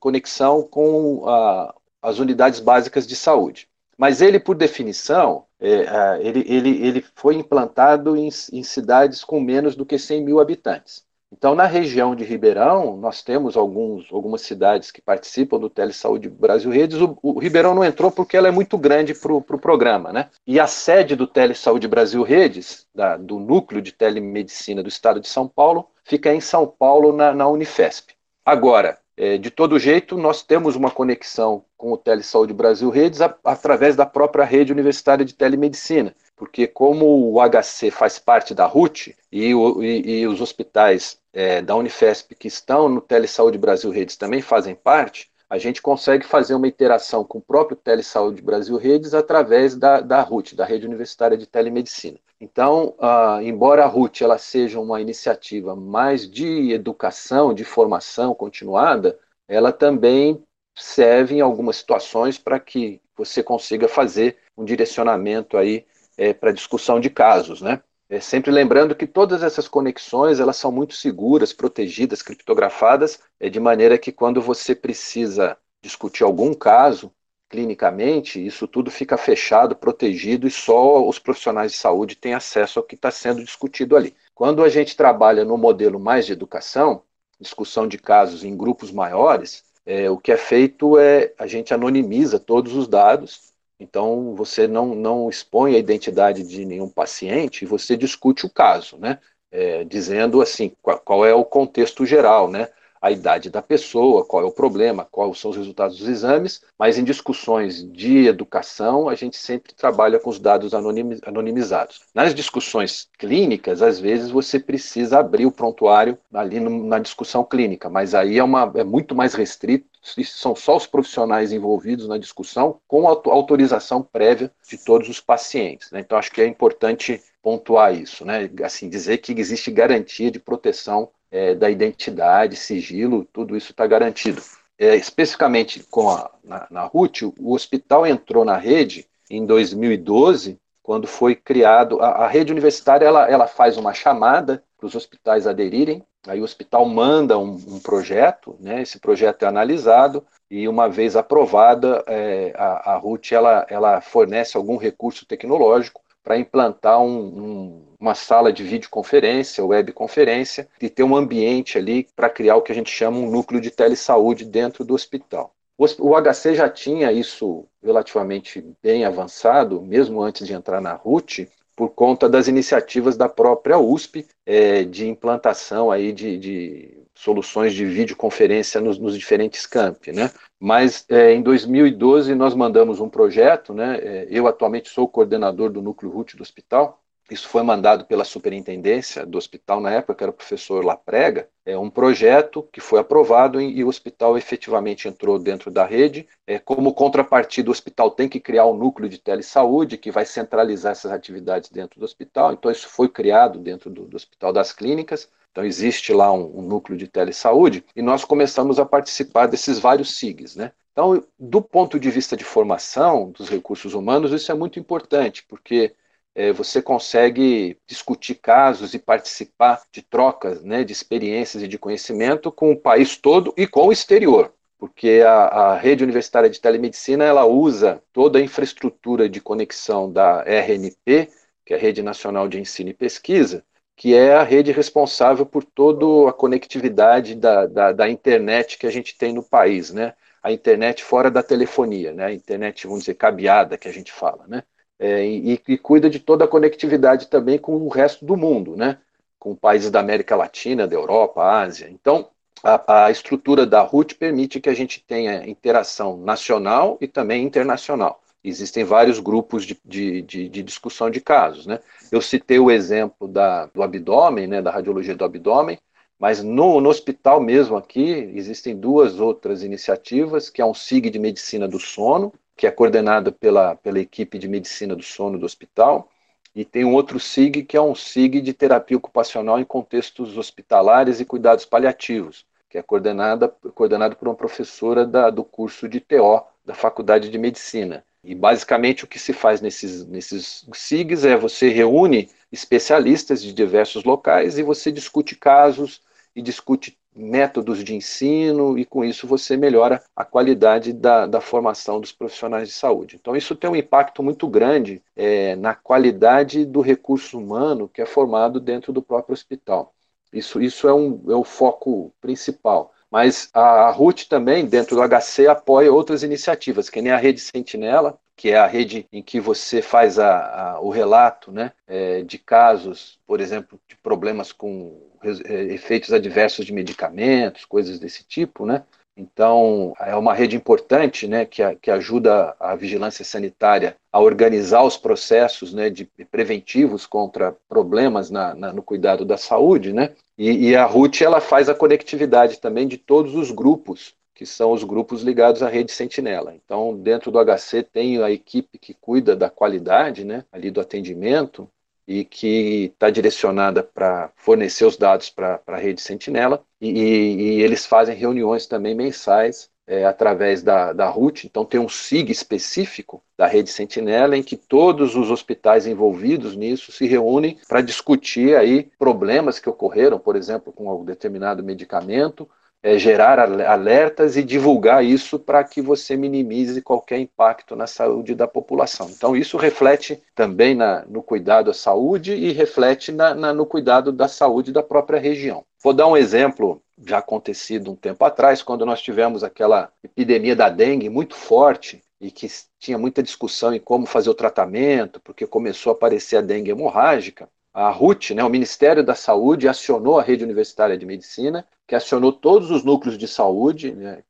conexão 0.00 0.62
com 0.62 1.28
a, 1.28 1.74
as 2.00 2.18
unidades 2.18 2.60
básicas 2.60 3.06
de 3.06 3.14
saúde. 3.14 3.68
Mas 3.96 4.22
ele, 4.22 4.40
por 4.40 4.56
definição, 4.56 5.44
é, 5.60 6.18
ele, 6.20 6.44
ele, 6.48 6.86
ele 6.86 7.04
foi 7.14 7.34
implantado 7.34 8.16
em, 8.16 8.30
em 8.52 8.62
cidades 8.62 9.22
com 9.22 9.38
menos 9.38 9.76
do 9.76 9.84
que 9.84 9.98
100 9.98 10.24
mil 10.24 10.40
habitantes. 10.40 11.04
Então, 11.36 11.56
na 11.56 11.66
região 11.66 12.14
de 12.14 12.22
Ribeirão, 12.22 12.96
nós 12.96 13.20
temos 13.20 13.56
alguns, 13.56 14.06
algumas 14.12 14.42
cidades 14.42 14.92
que 14.92 15.02
participam 15.02 15.58
do 15.58 15.68
Telesaúde 15.68 16.28
Brasil 16.28 16.70
Redes. 16.70 17.00
O, 17.00 17.18
o 17.20 17.40
Ribeirão 17.40 17.74
não 17.74 17.84
entrou 17.84 18.08
porque 18.08 18.36
ela 18.36 18.46
é 18.46 18.52
muito 18.52 18.78
grande 18.78 19.12
para 19.12 19.32
o 19.32 19.42
pro 19.42 19.58
programa, 19.58 20.12
né? 20.12 20.30
E 20.46 20.60
a 20.60 20.68
sede 20.68 21.16
do 21.16 21.26
Telesaúde 21.26 21.88
Brasil 21.88 22.22
Redes, 22.22 22.86
da, 22.94 23.16
do 23.16 23.40
núcleo 23.40 23.82
de 23.82 23.90
telemedicina 23.90 24.80
do 24.80 24.88
estado 24.88 25.18
de 25.18 25.26
São 25.26 25.48
Paulo, 25.48 25.88
fica 26.04 26.32
em 26.32 26.40
São 26.40 26.68
Paulo, 26.68 27.12
na, 27.12 27.34
na 27.34 27.48
Unifesp. 27.48 28.14
Agora, 28.46 28.96
é, 29.16 29.36
de 29.36 29.50
todo 29.50 29.78
jeito, 29.78 30.16
nós 30.16 30.40
temos 30.40 30.76
uma 30.76 30.90
conexão 30.90 31.64
com 31.76 31.92
o 31.92 31.98
Telesaúde 31.98 32.52
Brasil 32.52 32.90
Redes 32.90 33.20
a, 33.20 33.34
através 33.42 33.96
da 33.96 34.06
própria 34.06 34.44
rede 34.44 34.72
universitária 34.72 35.24
de 35.24 35.34
telemedicina 35.34 36.14
porque 36.36 36.66
como 36.66 37.32
o 37.32 37.40
HC 37.40 37.90
faz 37.90 38.18
parte 38.18 38.54
da 38.54 38.66
RUT 38.66 39.16
e, 39.30 39.52
e, 39.52 40.20
e 40.20 40.26
os 40.26 40.40
hospitais 40.40 41.18
é, 41.32 41.62
da 41.62 41.76
Unifesp 41.76 42.34
que 42.34 42.48
estão 42.48 42.88
no 42.88 43.00
Telesaúde 43.00 43.58
Brasil 43.58 43.90
Redes 43.90 44.16
também 44.16 44.42
fazem 44.42 44.74
parte, 44.74 45.30
a 45.48 45.58
gente 45.58 45.80
consegue 45.80 46.26
fazer 46.26 46.54
uma 46.54 46.66
interação 46.66 47.22
com 47.22 47.38
o 47.38 47.42
próprio 47.42 47.76
Telesaúde 47.76 48.42
Brasil 48.42 48.76
Redes 48.76 49.14
através 49.14 49.76
da, 49.76 50.00
da 50.00 50.20
RUT, 50.20 50.56
da 50.56 50.64
Rede 50.64 50.86
Universitária 50.86 51.36
de 51.36 51.46
Telemedicina. 51.46 52.18
Então, 52.40 52.94
uh, 52.98 53.40
embora 53.40 53.84
a 53.84 53.86
RUT 53.86 54.22
ela 54.22 54.38
seja 54.38 54.80
uma 54.80 55.00
iniciativa 55.00 55.76
mais 55.76 56.28
de 56.28 56.72
educação, 56.72 57.54
de 57.54 57.64
formação 57.64 58.34
continuada, 58.34 59.18
ela 59.46 59.70
também 59.72 60.42
serve 60.74 61.36
em 61.36 61.40
algumas 61.40 61.76
situações 61.76 62.36
para 62.36 62.58
que 62.58 63.00
você 63.16 63.42
consiga 63.42 63.86
fazer 63.86 64.36
um 64.56 64.64
direcionamento 64.64 65.56
aí 65.56 65.86
é, 66.16 66.32
para 66.32 66.52
discussão 66.52 67.00
de 67.00 67.10
casos, 67.10 67.60
né? 67.60 67.82
É, 68.08 68.20
sempre 68.20 68.50
lembrando 68.50 68.94
que 68.94 69.06
todas 69.06 69.42
essas 69.42 69.66
conexões 69.66 70.38
elas 70.38 70.56
são 70.56 70.70
muito 70.70 70.94
seguras, 70.94 71.52
protegidas, 71.52 72.22
criptografadas, 72.22 73.18
é, 73.40 73.48
de 73.48 73.58
maneira 73.58 73.98
que 73.98 74.12
quando 74.12 74.42
você 74.42 74.74
precisa 74.74 75.56
discutir 75.82 76.22
algum 76.22 76.52
caso 76.54 77.12
clinicamente, 77.48 78.44
isso 78.44 78.66
tudo 78.66 78.90
fica 78.90 79.16
fechado, 79.16 79.76
protegido 79.76 80.46
e 80.46 80.50
só 80.50 81.06
os 81.06 81.18
profissionais 81.18 81.72
de 81.72 81.78
saúde 81.78 82.16
têm 82.16 82.34
acesso 82.34 82.78
ao 82.78 82.84
que 82.84 82.94
está 82.94 83.10
sendo 83.10 83.44
discutido 83.44 83.96
ali. 83.96 84.14
Quando 84.34 84.62
a 84.64 84.68
gente 84.68 84.96
trabalha 84.96 85.44
no 85.44 85.56
modelo 85.56 86.00
mais 86.00 86.26
de 86.26 86.32
educação, 86.32 87.02
discussão 87.40 87.86
de 87.86 87.98
casos 87.98 88.44
em 88.44 88.56
grupos 88.56 88.90
maiores, 88.90 89.64
é, 89.86 90.10
o 90.10 90.18
que 90.18 90.32
é 90.32 90.36
feito 90.36 90.98
é 90.98 91.32
a 91.38 91.46
gente 91.46 91.72
anonimiza 91.72 92.40
todos 92.40 92.74
os 92.74 92.88
dados 92.88 93.53
então, 93.84 94.34
você 94.34 94.66
não, 94.66 94.94
não 94.94 95.28
expõe 95.28 95.74
a 95.74 95.78
identidade 95.78 96.42
de 96.42 96.64
nenhum 96.64 96.88
paciente, 96.88 97.66
você 97.66 97.96
discute 97.96 98.46
o 98.46 98.50
caso, 98.50 98.96
né? 98.96 99.18
É, 99.52 99.84
dizendo 99.84 100.40
assim, 100.40 100.72
qual, 100.82 100.98
qual, 100.98 101.24
é 101.24 101.34
o 101.34 101.44
contexto 101.44 102.04
geral, 102.06 102.50
né? 102.50 102.68
A 103.00 103.10
idade 103.10 103.50
da 103.50 103.60
pessoa, 103.60 104.24
qual 104.24 104.42
é 104.42 104.46
o 104.46 104.50
problema, 104.50 105.06
quais 105.10 105.38
são 105.38 105.50
os 105.50 105.56
resultados 105.58 105.98
dos 105.98 106.08
exames, 106.08 106.62
mas 106.78 106.96
em 106.96 107.04
discussões 107.04 107.84
de 107.92 108.26
educação, 108.26 109.10
a 109.10 109.14
gente 109.14 109.36
sempre 109.36 109.74
trabalha 109.74 110.18
com 110.18 110.30
os 110.30 110.38
dados 110.40 110.72
anonimizados. 110.72 112.00
Nas 112.14 112.34
discussões 112.34 113.08
clínicas, 113.18 113.82
às 113.82 114.00
vezes 114.00 114.30
você 114.30 114.58
precisa 114.58 115.18
abrir 115.18 115.44
o 115.44 115.52
prontuário 115.52 116.18
ali 116.32 116.58
no, 116.58 116.84
na 116.86 116.98
discussão 116.98 117.44
clínica, 117.44 117.90
mas 117.90 118.14
aí 118.14 118.38
é, 118.38 118.42
uma, 118.42 118.72
é 118.74 118.82
muito 118.82 119.14
mais 119.14 119.34
restrito 119.34 119.93
são 120.24 120.54
só 120.54 120.76
os 120.76 120.86
profissionais 120.86 121.52
envolvidos 121.52 122.06
na 122.06 122.18
discussão, 122.18 122.80
com 122.86 123.08
autorização 123.08 124.02
prévia 124.02 124.52
de 124.68 124.76
todos 124.78 125.08
os 125.08 125.20
pacientes. 125.20 125.90
Né? 125.90 126.00
Então, 126.00 126.18
acho 126.18 126.30
que 126.30 126.40
é 126.40 126.46
importante 126.46 127.22
pontuar 127.42 127.94
isso, 127.94 128.24
né? 128.24 128.50
assim, 128.62 128.88
dizer 128.88 129.18
que 129.18 129.32
existe 129.32 129.70
garantia 129.70 130.30
de 130.30 130.38
proteção 130.38 131.10
é, 131.30 131.54
da 131.54 131.70
identidade, 131.70 132.56
sigilo, 132.56 133.26
tudo 133.32 133.56
isso 133.56 133.72
está 133.72 133.86
garantido. 133.86 134.42
É, 134.78 134.96
especificamente 134.96 135.82
com 135.90 136.10
a, 136.10 136.30
na, 136.42 136.66
na 136.70 136.82
RUT, 136.84 137.24
o 137.38 137.52
hospital 137.52 138.06
entrou 138.06 138.44
na 138.44 138.56
rede 138.56 139.06
em 139.30 139.46
2012, 139.46 140.58
quando 140.82 141.06
foi 141.06 141.34
criado, 141.34 142.00
a, 142.00 142.24
a 142.24 142.28
rede 142.28 142.52
universitária 142.52 143.06
ela, 143.06 143.28
ela 143.28 143.46
faz 143.46 143.76
uma 143.76 143.94
chamada 143.94 144.62
para 144.84 144.88
os 144.88 144.94
hospitais 144.94 145.46
aderirem 145.46 146.04
Aí 146.26 146.40
o 146.40 146.44
hospital 146.44 146.86
manda 146.86 147.38
um, 147.38 147.54
um, 147.54 147.78
projeto, 147.80 148.56
né? 148.58 148.80
esse 148.80 148.98
projeto 148.98 149.44
é 149.44 149.46
analisado 149.46 150.24
e 150.50 150.66
uma 150.66 150.88
vez 150.88 151.16
aprovada, 151.16 152.02
é, 152.06 152.52
a, 152.56 152.92
a 152.92 152.96
RUT 152.96 153.34
ela, 153.34 153.66
ela 153.68 154.00
fornece 154.00 154.56
algum 154.56 154.76
recurso 154.76 155.26
tecnológico 155.26 156.00
para 156.22 156.38
implantar 156.38 157.02
um, 157.02 157.18
um, 157.18 157.84
uma 158.00 158.14
sala 158.14 158.50
de 158.50 158.62
videoconferência, 158.62 159.64
webconferência, 159.64 160.66
e 160.80 160.88
ter 160.88 161.02
um 161.02 161.14
ambiente 161.14 161.76
ali 161.76 162.08
para 162.16 162.30
criar 162.30 162.56
o 162.56 162.62
que 162.62 162.72
a 162.72 162.74
gente 162.74 162.90
chama 162.90 163.18
um 163.18 163.30
núcleo 163.30 163.60
de 163.60 163.70
telesaúde 163.70 164.46
dentro 164.46 164.82
do 164.82 164.94
hospital. 164.94 165.52
O, 165.76 166.14
HC 166.14 166.54
já 166.54 166.70
tinha 166.70 167.12
isso 167.12 167.66
relativamente 167.82 168.64
bem 168.82 169.04
avançado, 169.04 169.82
mesmo 169.82 170.22
antes 170.22 170.46
de 170.46 170.54
entrar 170.54 170.80
na 170.80 170.94
RUT, 170.94 171.46
por 171.76 171.90
conta 171.90 172.28
das 172.28 172.48
iniciativas 172.48 173.16
da 173.16 173.28
própria 173.28 173.78
USP 173.78 174.26
é, 174.46 174.84
de 174.84 175.08
implantação 175.08 175.90
aí 175.90 176.12
de, 176.12 176.38
de, 176.38 177.04
soluções 177.14 177.72
de 177.72 177.84
videoconferência 177.84 178.80
nos, 178.80 178.98
nos 178.98 179.16
diferentes 179.16 179.66
campi, 179.66 180.12
né? 180.12 180.30
Mas 180.58 181.04
é, 181.08 181.32
em 181.32 181.42
2012 181.42 182.34
nós 182.34 182.54
mandamos 182.54 183.00
um 183.00 183.08
projeto, 183.08 183.72
né? 183.72 183.98
É, 183.98 184.26
eu 184.30 184.46
atualmente 184.46 184.88
sou 184.88 185.08
coordenador 185.08 185.70
do 185.70 185.82
núcleo 185.82 186.10
RUT 186.10 186.36
do 186.36 186.42
hospital 186.42 187.03
isso 187.30 187.48
foi 187.48 187.62
mandado 187.62 188.04
pela 188.04 188.24
superintendência 188.24 189.24
do 189.24 189.38
hospital 189.38 189.80
na 189.80 189.90
época, 189.90 190.14
que 190.14 190.24
era 190.24 190.30
o 190.30 190.34
professor 190.34 190.84
Laprega, 190.84 191.48
é 191.64 191.78
um 191.78 191.88
projeto 191.88 192.68
que 192.70 192.80
foi 192.80 193.00
aprovado 193.00 193.58
e, 193.60 193.82
o 193.82 193.88
hospital 193.88 194.36
efetivamente 194.36 195.08
entrou 195.08 195.38
dentro 195.38 195.70
da 195.70 195.86
rede. 195.86 196.28
É, 196.46 196.58
como 196.58 196.92
contrapartida, 196.92 197.70
o 197.70 197.72
hospital 197.72 198.10
tem 198.10 198.28
que 198.28 198.38
criar 198.38 198.66
um 198.66 198.76
núcleo 198.76 199.08
de 199.08 199.16
telesaúde 199.16 199.96
que 199.96 200.10
vai 200.10 200.26
centralizar 200.26 200.92
essas 200.92 201.10
atividades 201.10 201.70
dentro 201.70 201.98
do 201.98 202.04
hospital. 202.04 202.52
Então, 202.52 202.70
isso 202.70 202.88
foi 202.88 203.08
criado 203.08 203.58
dentro 203.58 203.88
do, 203.88 204.02
do 204.02 204.16
Hospital 204.16 204.52
das 204.52 204.72
Clínicas. 204.72 205.26
Então, 205.50 205.64
existe 205.64 206.12
lá 206.12 206.30
um, 206.30 206.58
um 206.58 206.62
núcleo 206.62 206.98
de 206.98 207.08
telesaúde 207.08 207.82
e 207.96 208.02
nós 208.02 208.24
começamos 208.24 208.78
a 208.78 208.84
participar 208.84 209.46
desses 209.46 209.78
vários 209.78 210.18
SIGs, 210.18 210.56
né? 210.56 210.72
Então, 210.92 211.24
do 211.38 211.62
ponto 211.62 211.98
de 211.98 212.10
vista 212.10 212.36
de 212.36 212.44
formação 212.44 213.30
dos 213.30 213.48
recursos 213.48 213.94
humanos, 213.94 214.32
isso 214.32 214.52
é 214.52 214.54
muito 214.54 214.78
importante, 214.78 215.44
porque 215.48 215.94
é, 216.34 216.52
você 216.52 216.82
consegue 216.82 217.78
discutir 217.86 218.34
casos 218.36 218.92
e 218.92 218.98
participar 218.98 219.82
de 219.92 220.02
trocas 220.02 220.62
né, 220.62 220.82
de 220.82 220.92
experiências 220.92 221.62
e 221.62 221.68
de 221.68 221.78
conhecimento 221.78 222.50
com 222.50 222.72
o 222.72 222.76
país 222.76 223.16
todo 223.16 223.54
e 223.56 223.66
com 223.66 223.86
o 223.86 223.92
exterior. 223.92 224.52
Porque 224.78 225.22
a, 225.24 225.44
a 225.46 225.76
rede 225.78 226.02
universitária 226.02 226.50
de 226.50 226.60
telemedicina 226.60 227.24
ela 227.24 227.46
usa 227.46 228.02
toda 228.12 228.38
a 228.38 228.42
infraestrutura 228.42 229.28
de 229.28 229.40
conexão 229.40 230.10
da 230.10 230.42
RNP, 230.42 231.30
que 231.64 231.72
é 231.72 231.76
a 231.76 231.80
Rede 231.80 232.02
Nacional 232.02 232.48
de 232.48 232.60
Ensino 232.60 232.90
e 232.90 232.94
Pesquisa, 232.94 233.64
que 233.96 234.14
é 234.14 234.34
a 234.34 234.42
rede 234.42 234.72
responsável 234.72 235.46
por 235.46 235.64
toda 235.64 236.28
a 236.28 236.32
conectividade 236.32 237.34
da, 237.34 237.66
da, 237.66 237.92
da, 237.92 238.08
internet 238.10 238.76
que 238.76 238.86
a 238.86 238.90
gente 238.90 239.16
tem 239.16 239.32
no 239.32 239.42
país, 239.42 239.92
né? 239.92 240.14
A 240.42 240.52
internet 240.52 241.02
fora 241.02 241.30
da 241.30 241.42
telefonia, 241.42 242.12
né? 242.12 242.26
A 242.26 242.32
internet, 242.32 242.86
vamos 242.86 243.00
dizer, 243.04 243.14
cabeada 243.14 243.78
que 243.78 243.88
a 243.88 243.92
gente 243.92 244.12
fala, 244.12 244.46
né? 244.48 244.64
É, 245.04 245.26
e, 245.26 245.60
e, 245.68 245.76
cuida 245.76 246.08
de 246.08 246.18
toda 246.18 246.46
a 246.46 246.48
conectividade 246.48 247.26
também 247.26 247.58
com 247.58 247.76
o 247.76 247.88
resto 247.88 248.24
do 248.24 248.38
mundo, 248.38 248.74
né? 248.74 248.96
com 249.38 249.54
países 249.54 249.90
da 249.90 250.00
América 250.00 250.34
Latina, 250.34 250.86
da 250.86 250.96
Europa, 250.96 251.42
Ásia. 251.42 251.90
Então, 251.90 252.30
a, 252.62 253.04
a 253.04 253.10
estrutura 253.10 253.66
da 253.66 253.82
RUT 253.82 254.14
permite 254.14 254.58
que 254.58 254.70
a 254.70 254.74
gente 254.74 255.04
tenha 255.06 255.46
interação 255.46 256.16
nacional 256.16 256.96
e 257.02 257.06
também 257.06 257.44
internacional. 257.44 258.22
Existem 258.42 258.82
vários 258.82 259.20
grupos 259.20 259.66
de, 259.66 259.78
de, 259.84 260.22
de, 260.22 260.48
de 260.48 260.62
discussão 260.62 261.10
de 261.10 261.20
casos. 261.20 261.66
Né? 261.66 261.80
Eu 262.10 262.22
citei 262.22 262.58
o 262.58 262.70
exemplo 262.70 263.28
da, 263.28 263.66
do 263.66 263.82
abdômen, 263.82 264.46
né, 264.46 264.62
da 264.62 264.70
radiologia 264.70 265.14
do 265.14 265.24
abdômen, 265.24 265.78
mas 266.18 266.42
no, 266.42 266.80
no, 266.80 266.88
hospital 266.88 267.40
mesmo 267.40 267.76
aqui 267.76 268.32
existem 268.34 268.74
duas 268.74 269.20
outras 269.20 269.62
iniciativas, 269.62 270.48
que 270.48 270.62
é 270.62 270.64
um 270.64 270.72
SIG 270.72 271.10
de 271.10 271.18
medicina 271.18 271.68
do 271.68 271.78
sono, 271.78 272.32
que 272.56 272.66
é 272.66 272.70
coordenada 272.70 273.32
pela, 273.32 273.74
pela 273.76 273.98
equipe 273.98 274.38
de 274.38 274.48
medicina 274.48 274.94
do 274.94 275.02
sono 275.02 275.38
do 275.38 275.46
hospital, 275.46 276.10
e 276.54 276.64
tem 276.64 276.84
um 276.84 276.94
outro 276.94 277.18
SIG, 277.18 277.64
que 277.64 277.76
é 277.76 277.80
um 277.80 277.94
SIG 277.94 278.40
de 278.40 278.52
terapia 278.52 278.96
ocupacional 278.96 279.58
em 279.58 279.64
contextos 279.64 280.38
hospitalares 280.38 281.18
e 281.18 281.24
cuidados 281.24 281.64
paliativos, 281.64 282.46
que 282.70 282.78
é 282.78 282.82
coordenada, 282.82 283.48
coordenado 283.74 284.14
por 284.14 284.28
uma 284.28 284.36
professora 284.36 285.04
da, 285.04 285.30
do 285.30 285.42
curso 285.42 285.88
de 285.88 285.98
TO 285.98 286.44
da 286.64 286.74
Faculdade 286.74 287.28
de 287.28 287.38
Medicina. 287.38 288.04
E 288.22 288.34
basicamente 288.34 289.04
o 289.04 289.06
que 289.06 289.18
se 289.18 289.32
faz 289.32 289.60
nesses, 289.60 290.06
nesses 290.06 290.64
SIGs 290.72 291.24
é 291.24 291.36
você 291.36 291.68
reúne 291.68 292.30
especialistas 292.50 293.42
de 293.42 293.52
diversos 293.52 294.04
locais 294.04 294.56
e 294.56 294.62
você 294.62 294.92
discute 294.92 295.36
casos 295.36 296.00
e 296.34 296.42
discute 296.42 296.98
métodos 297.14 297.84
de 297.84 297.94
ensino 297.94 298.76
e 298.76 298.84
com 298.84 299.04
isso 299.04 299.26
você 299.26 299.56
melhora 299.56 300.02
a 300.16 300.24
qualidade 300.24 300.92
da, 300.92 301.26
da 301.26 301.40
formação 301.40 302.00
dos 302.00 302.10
profissionais 302.10 302.68
de 302.68 302.74
saúde. 302.74 303.16
Então 303.20 303.36
isso 303.36 303.54
tem 303.54 303.70
um 303.70 303.76
impacto 303.76 304.22
muito 304.22 304.48
grande 304.48 305.00
é, 305.14 305.54
na 305.56 305.74
qualidade 305.74 306.64
do 306.64 306.80
recurso 306.80 307.38
humano 307.38 307.88
que 307.88 308.02
é 308.02 308.06
formado 308.06 308.58
dentro 308.58 308.92
do 308.92 309.00
próprio 309.00 309.32
hospital. 309.32 309.94
Isso, 310.32 310.60
isso 310.60 310.88
é, 310.88 310.94
um, 310.94 311.22
é 311.28 311.36
o 311.36 311.44
foco 311.44 312.12
principal. 312.20 312.92
Mas 313.08 313.48
a, 313.54 313.90
RUT 313.92 314.28
também, 314.28 314.66
dentro 314.66 314.96
do 314.96 315.02
HC, 315.02 315.46
apoia 315.46 315.92
outras 315.92 316.24
iniciativas, 316.24 316.90
que 316.90 317.00
nem 317.00 317.12
a 317.12 317.16
Rede 317.16 317.38
Sentinela, 317.38 318.18
que 318.36 318.50
é 318.50 318.58
a 318.58 318.66
rede 318.66 319.06
em 319.12 319.22
que 319.22 319.38
você 319.38 319.80
faz 319.80 320.18
a, 320.18 320.72
a, 320.72 320.80
o 320.80 320.90
relato 320.90 321.52
né, 321.52 321.70
é, 321.86 322.22
de 322.22 322.36
casos, 322.38 323.20
por 323.24 323.40
exemplo, 323.40 323.78
de 323.88 323.96
problemas 323.96 324.50
com 324.50 325.00
efeitos 325.24 326.12
adversos 326.12 326.64
de 326.64 326.72
medicamentos, 326.72 327.64
coisas 327.64 327.98
desse 327.98 328.24
tipo, 328.24 328.66
né? 328.66 328.82
Então, 329.16 329.94
é 330.00 330.16
uma 330.16 330.34
rede 330.34 330.56
importante 330.56 331.28
né, 331.28 331.44
que, 331.44 331.62
que 331.76 331.90
ajuda 331.90 332.54
a 332.58 332.74
vigilância 332.74 333.24
sanitária 333.24 333.96
a 334.12 334.20
organizar 334.20 334.82
os 334.82 334.96
processos 334.96 335.72
né, 335.72 335.88
de 335.88 336.04
preventivos 336.30 337.06
contra 337.06 337.56
problemas 337.68 338.28
na, 338.28 338.54
na, 338.54 338.72
no 338.72 338.82
cuidado 338.82 339.24
da 339.24 339.36
saúde. 339.36 339.92
Né? 339.92 340.10
E, 340.36 340.70
e 340.70 340.76
a 340.76 340.84
RUT 340.84 341.22
ela 341.22 341.40
faz 341.40 341.68
a 341.68 341.74
conectividade 341.74 342.58
também 342.58 342.88
de 342.88 342.98
todos 342.98 343.36
os 343.36 343.52
grupos 343.52 344.16
que 344.34 344.44
são 344.44 344.72
os 344.72 344.82
grupos 344.82 345.22
ligados 345.22 345.62
à 345.62 345.68
rede 345.68 345.92
Sentinela. 345.92 346.54
Então, 346.54 346.96
dentro 346.96 347.30
do 347.30 347.38
HC 347.38 347.84
tem 347.84 348.20
a 348.20 348.30
equipe 348.30 348.78
que 348.78 348.92
cuida 348.92 349.36
da 349.36 349.48
qualidade, 349.48 350.24
né, 350.24 350.44
ali 350.52 350.72
do 350.72 350.80
atendimento, 350.80 351.68
e 352.06 352.24
que 352.24 352.92
está 352.92 353.10
direcionada 353.10 353.82
para 353.82 354.30
fornecer 354.36 354.84
os 354.84 354.96
dados 354.96 355.30
para 355.30 355.60
a 355.66 355.76
rede 355.76 356.00
Sentinela, 356.00 356.64
e, 356.80 356.90
e, 356.90 357.62
eles 357.62 357.86
fazem 357.86 358.14
reuniões 358.14 358.66
também 358.66 358.94
mensais 358.94 359.70
é, 359.86 360.04
através 360.04 360.62
da, 360.62 360.92
da 360.92 361.08
RUT, 361.08 361.44
então 361.44 361.64
tem 361.64 361.78
um 361.78 361.88
SIG 361.88 362.30
específico 362.30 363.22
da 363.36 363.46
rede 363.46 363.70
Sentinela 363.70 364.36
em 364.36 364.42
que 364.42 364.56
todos 364.56 365.14
os 365.14 365.30
hospitais 365.30 365.86
envolvidos 365.86 366.56
nisso 366.56 366.90
se 366.90 367.06
reúnem 367.06 367.58
para 367.68 367.82
discutir 367.82 368.56
aí 368.56 368.90
problemas 368.98 369.58
que 369.58 369.68
ocorreram, 369.68 370.18
por 370.18 370.36
exemplo, 370.36 370.72
com 370.72 370.88
algum 370.88 371.04
determinado 371.04 371.62
medicamento, 371.62 372.48
é, 372.84 372.98
gerar 372.98 373.40
alertas 373.40 374.36
e 374.36 374.42
divulgar 374.42 375.02
isso 375.02 375.38
para 375.38 375.64
que 375.64 375.80
você 375.80 376.18
minimize 376.18 376.82
qualquer 376.82 377.18
impacto 377.18 377.74
na 377.74 377.86
saúde 377.86 378.34
da 378.34 378.46
população. 378.46 379.08
Então, 379.08 379.34
isso 379.34 379.56
reflete 379.56 380.22
também 380.34 380.74
na, 380.74 381.02
no 381.06 381.22
cuidado 381.22 381.70
à 381.70 381.74
saúde 381.74 382.34
e 382.34 382.52
reflete 382.52 383.10
na, 383.10 383.32
na, 383.34 383.54
no 383.54 383.64
cuidado 383.64 384.12
da 384.12 384.28
saúde 384.28 384.70
da 384.70 384.82
própria 384.82 385.18
região. 385.18 385.64
Vou 385.82 385.94
dar 385.94 386.06
um 386.06 386.16
exemplo 386.16 386.82
já 387.06 387.18
acontecido 387.18 387.90
um 387.90 387.96
tempo 387.96 388.22
atrás, 388.22 388.62
quando 388.62 388.84
nós 388.84 389.00
tivemos 389.00 389.42
aquela 389.42 389.90
epidemia 390.02 390.54
da 390.54 390.68
dengue 390.68 391.08
muito 391.08 391.34
forte 391.34 392.02
e 392.20 392.30
que 392.30 392.46
tinha 392.78 392.98
muita 392.98 393.22
discussão 393.22 393.72
em 393.72 393.80
como 393.80 394.04
fazer 394.04 394.28
o 394.28 394.34
tratamento, 394.34 395.20
porque 395.20 395.46
começou 395.46 395.90
a 395.90 395.94
aparecer 395.94 396.36
a 396.36 396.42
dengue 396.42 396.70
hemorrágica 396.70 397.48
a 397.74 397.90
RUT, 397.90 398.32
né, 398.32 398.44
o 398.44 398.48
Ministério 398.48 399.02
da 399.02 399.16
Saúde, 399.16 399.66
acionou 399.66 400.16
a 400.16 400.22
Rede 400.22 400.44
Universitária 400.44 400.96
de 400.96 401.04
Medicina, 401.04 401.66
que 401.88 401.96
acionou 401.96 402.32
todos 402.32 402.70
os 402.70 402.84
núcleos 402.84 403.18
de 403.18 403.26
saúde, 403.26 403.90
né, 403.90 404.22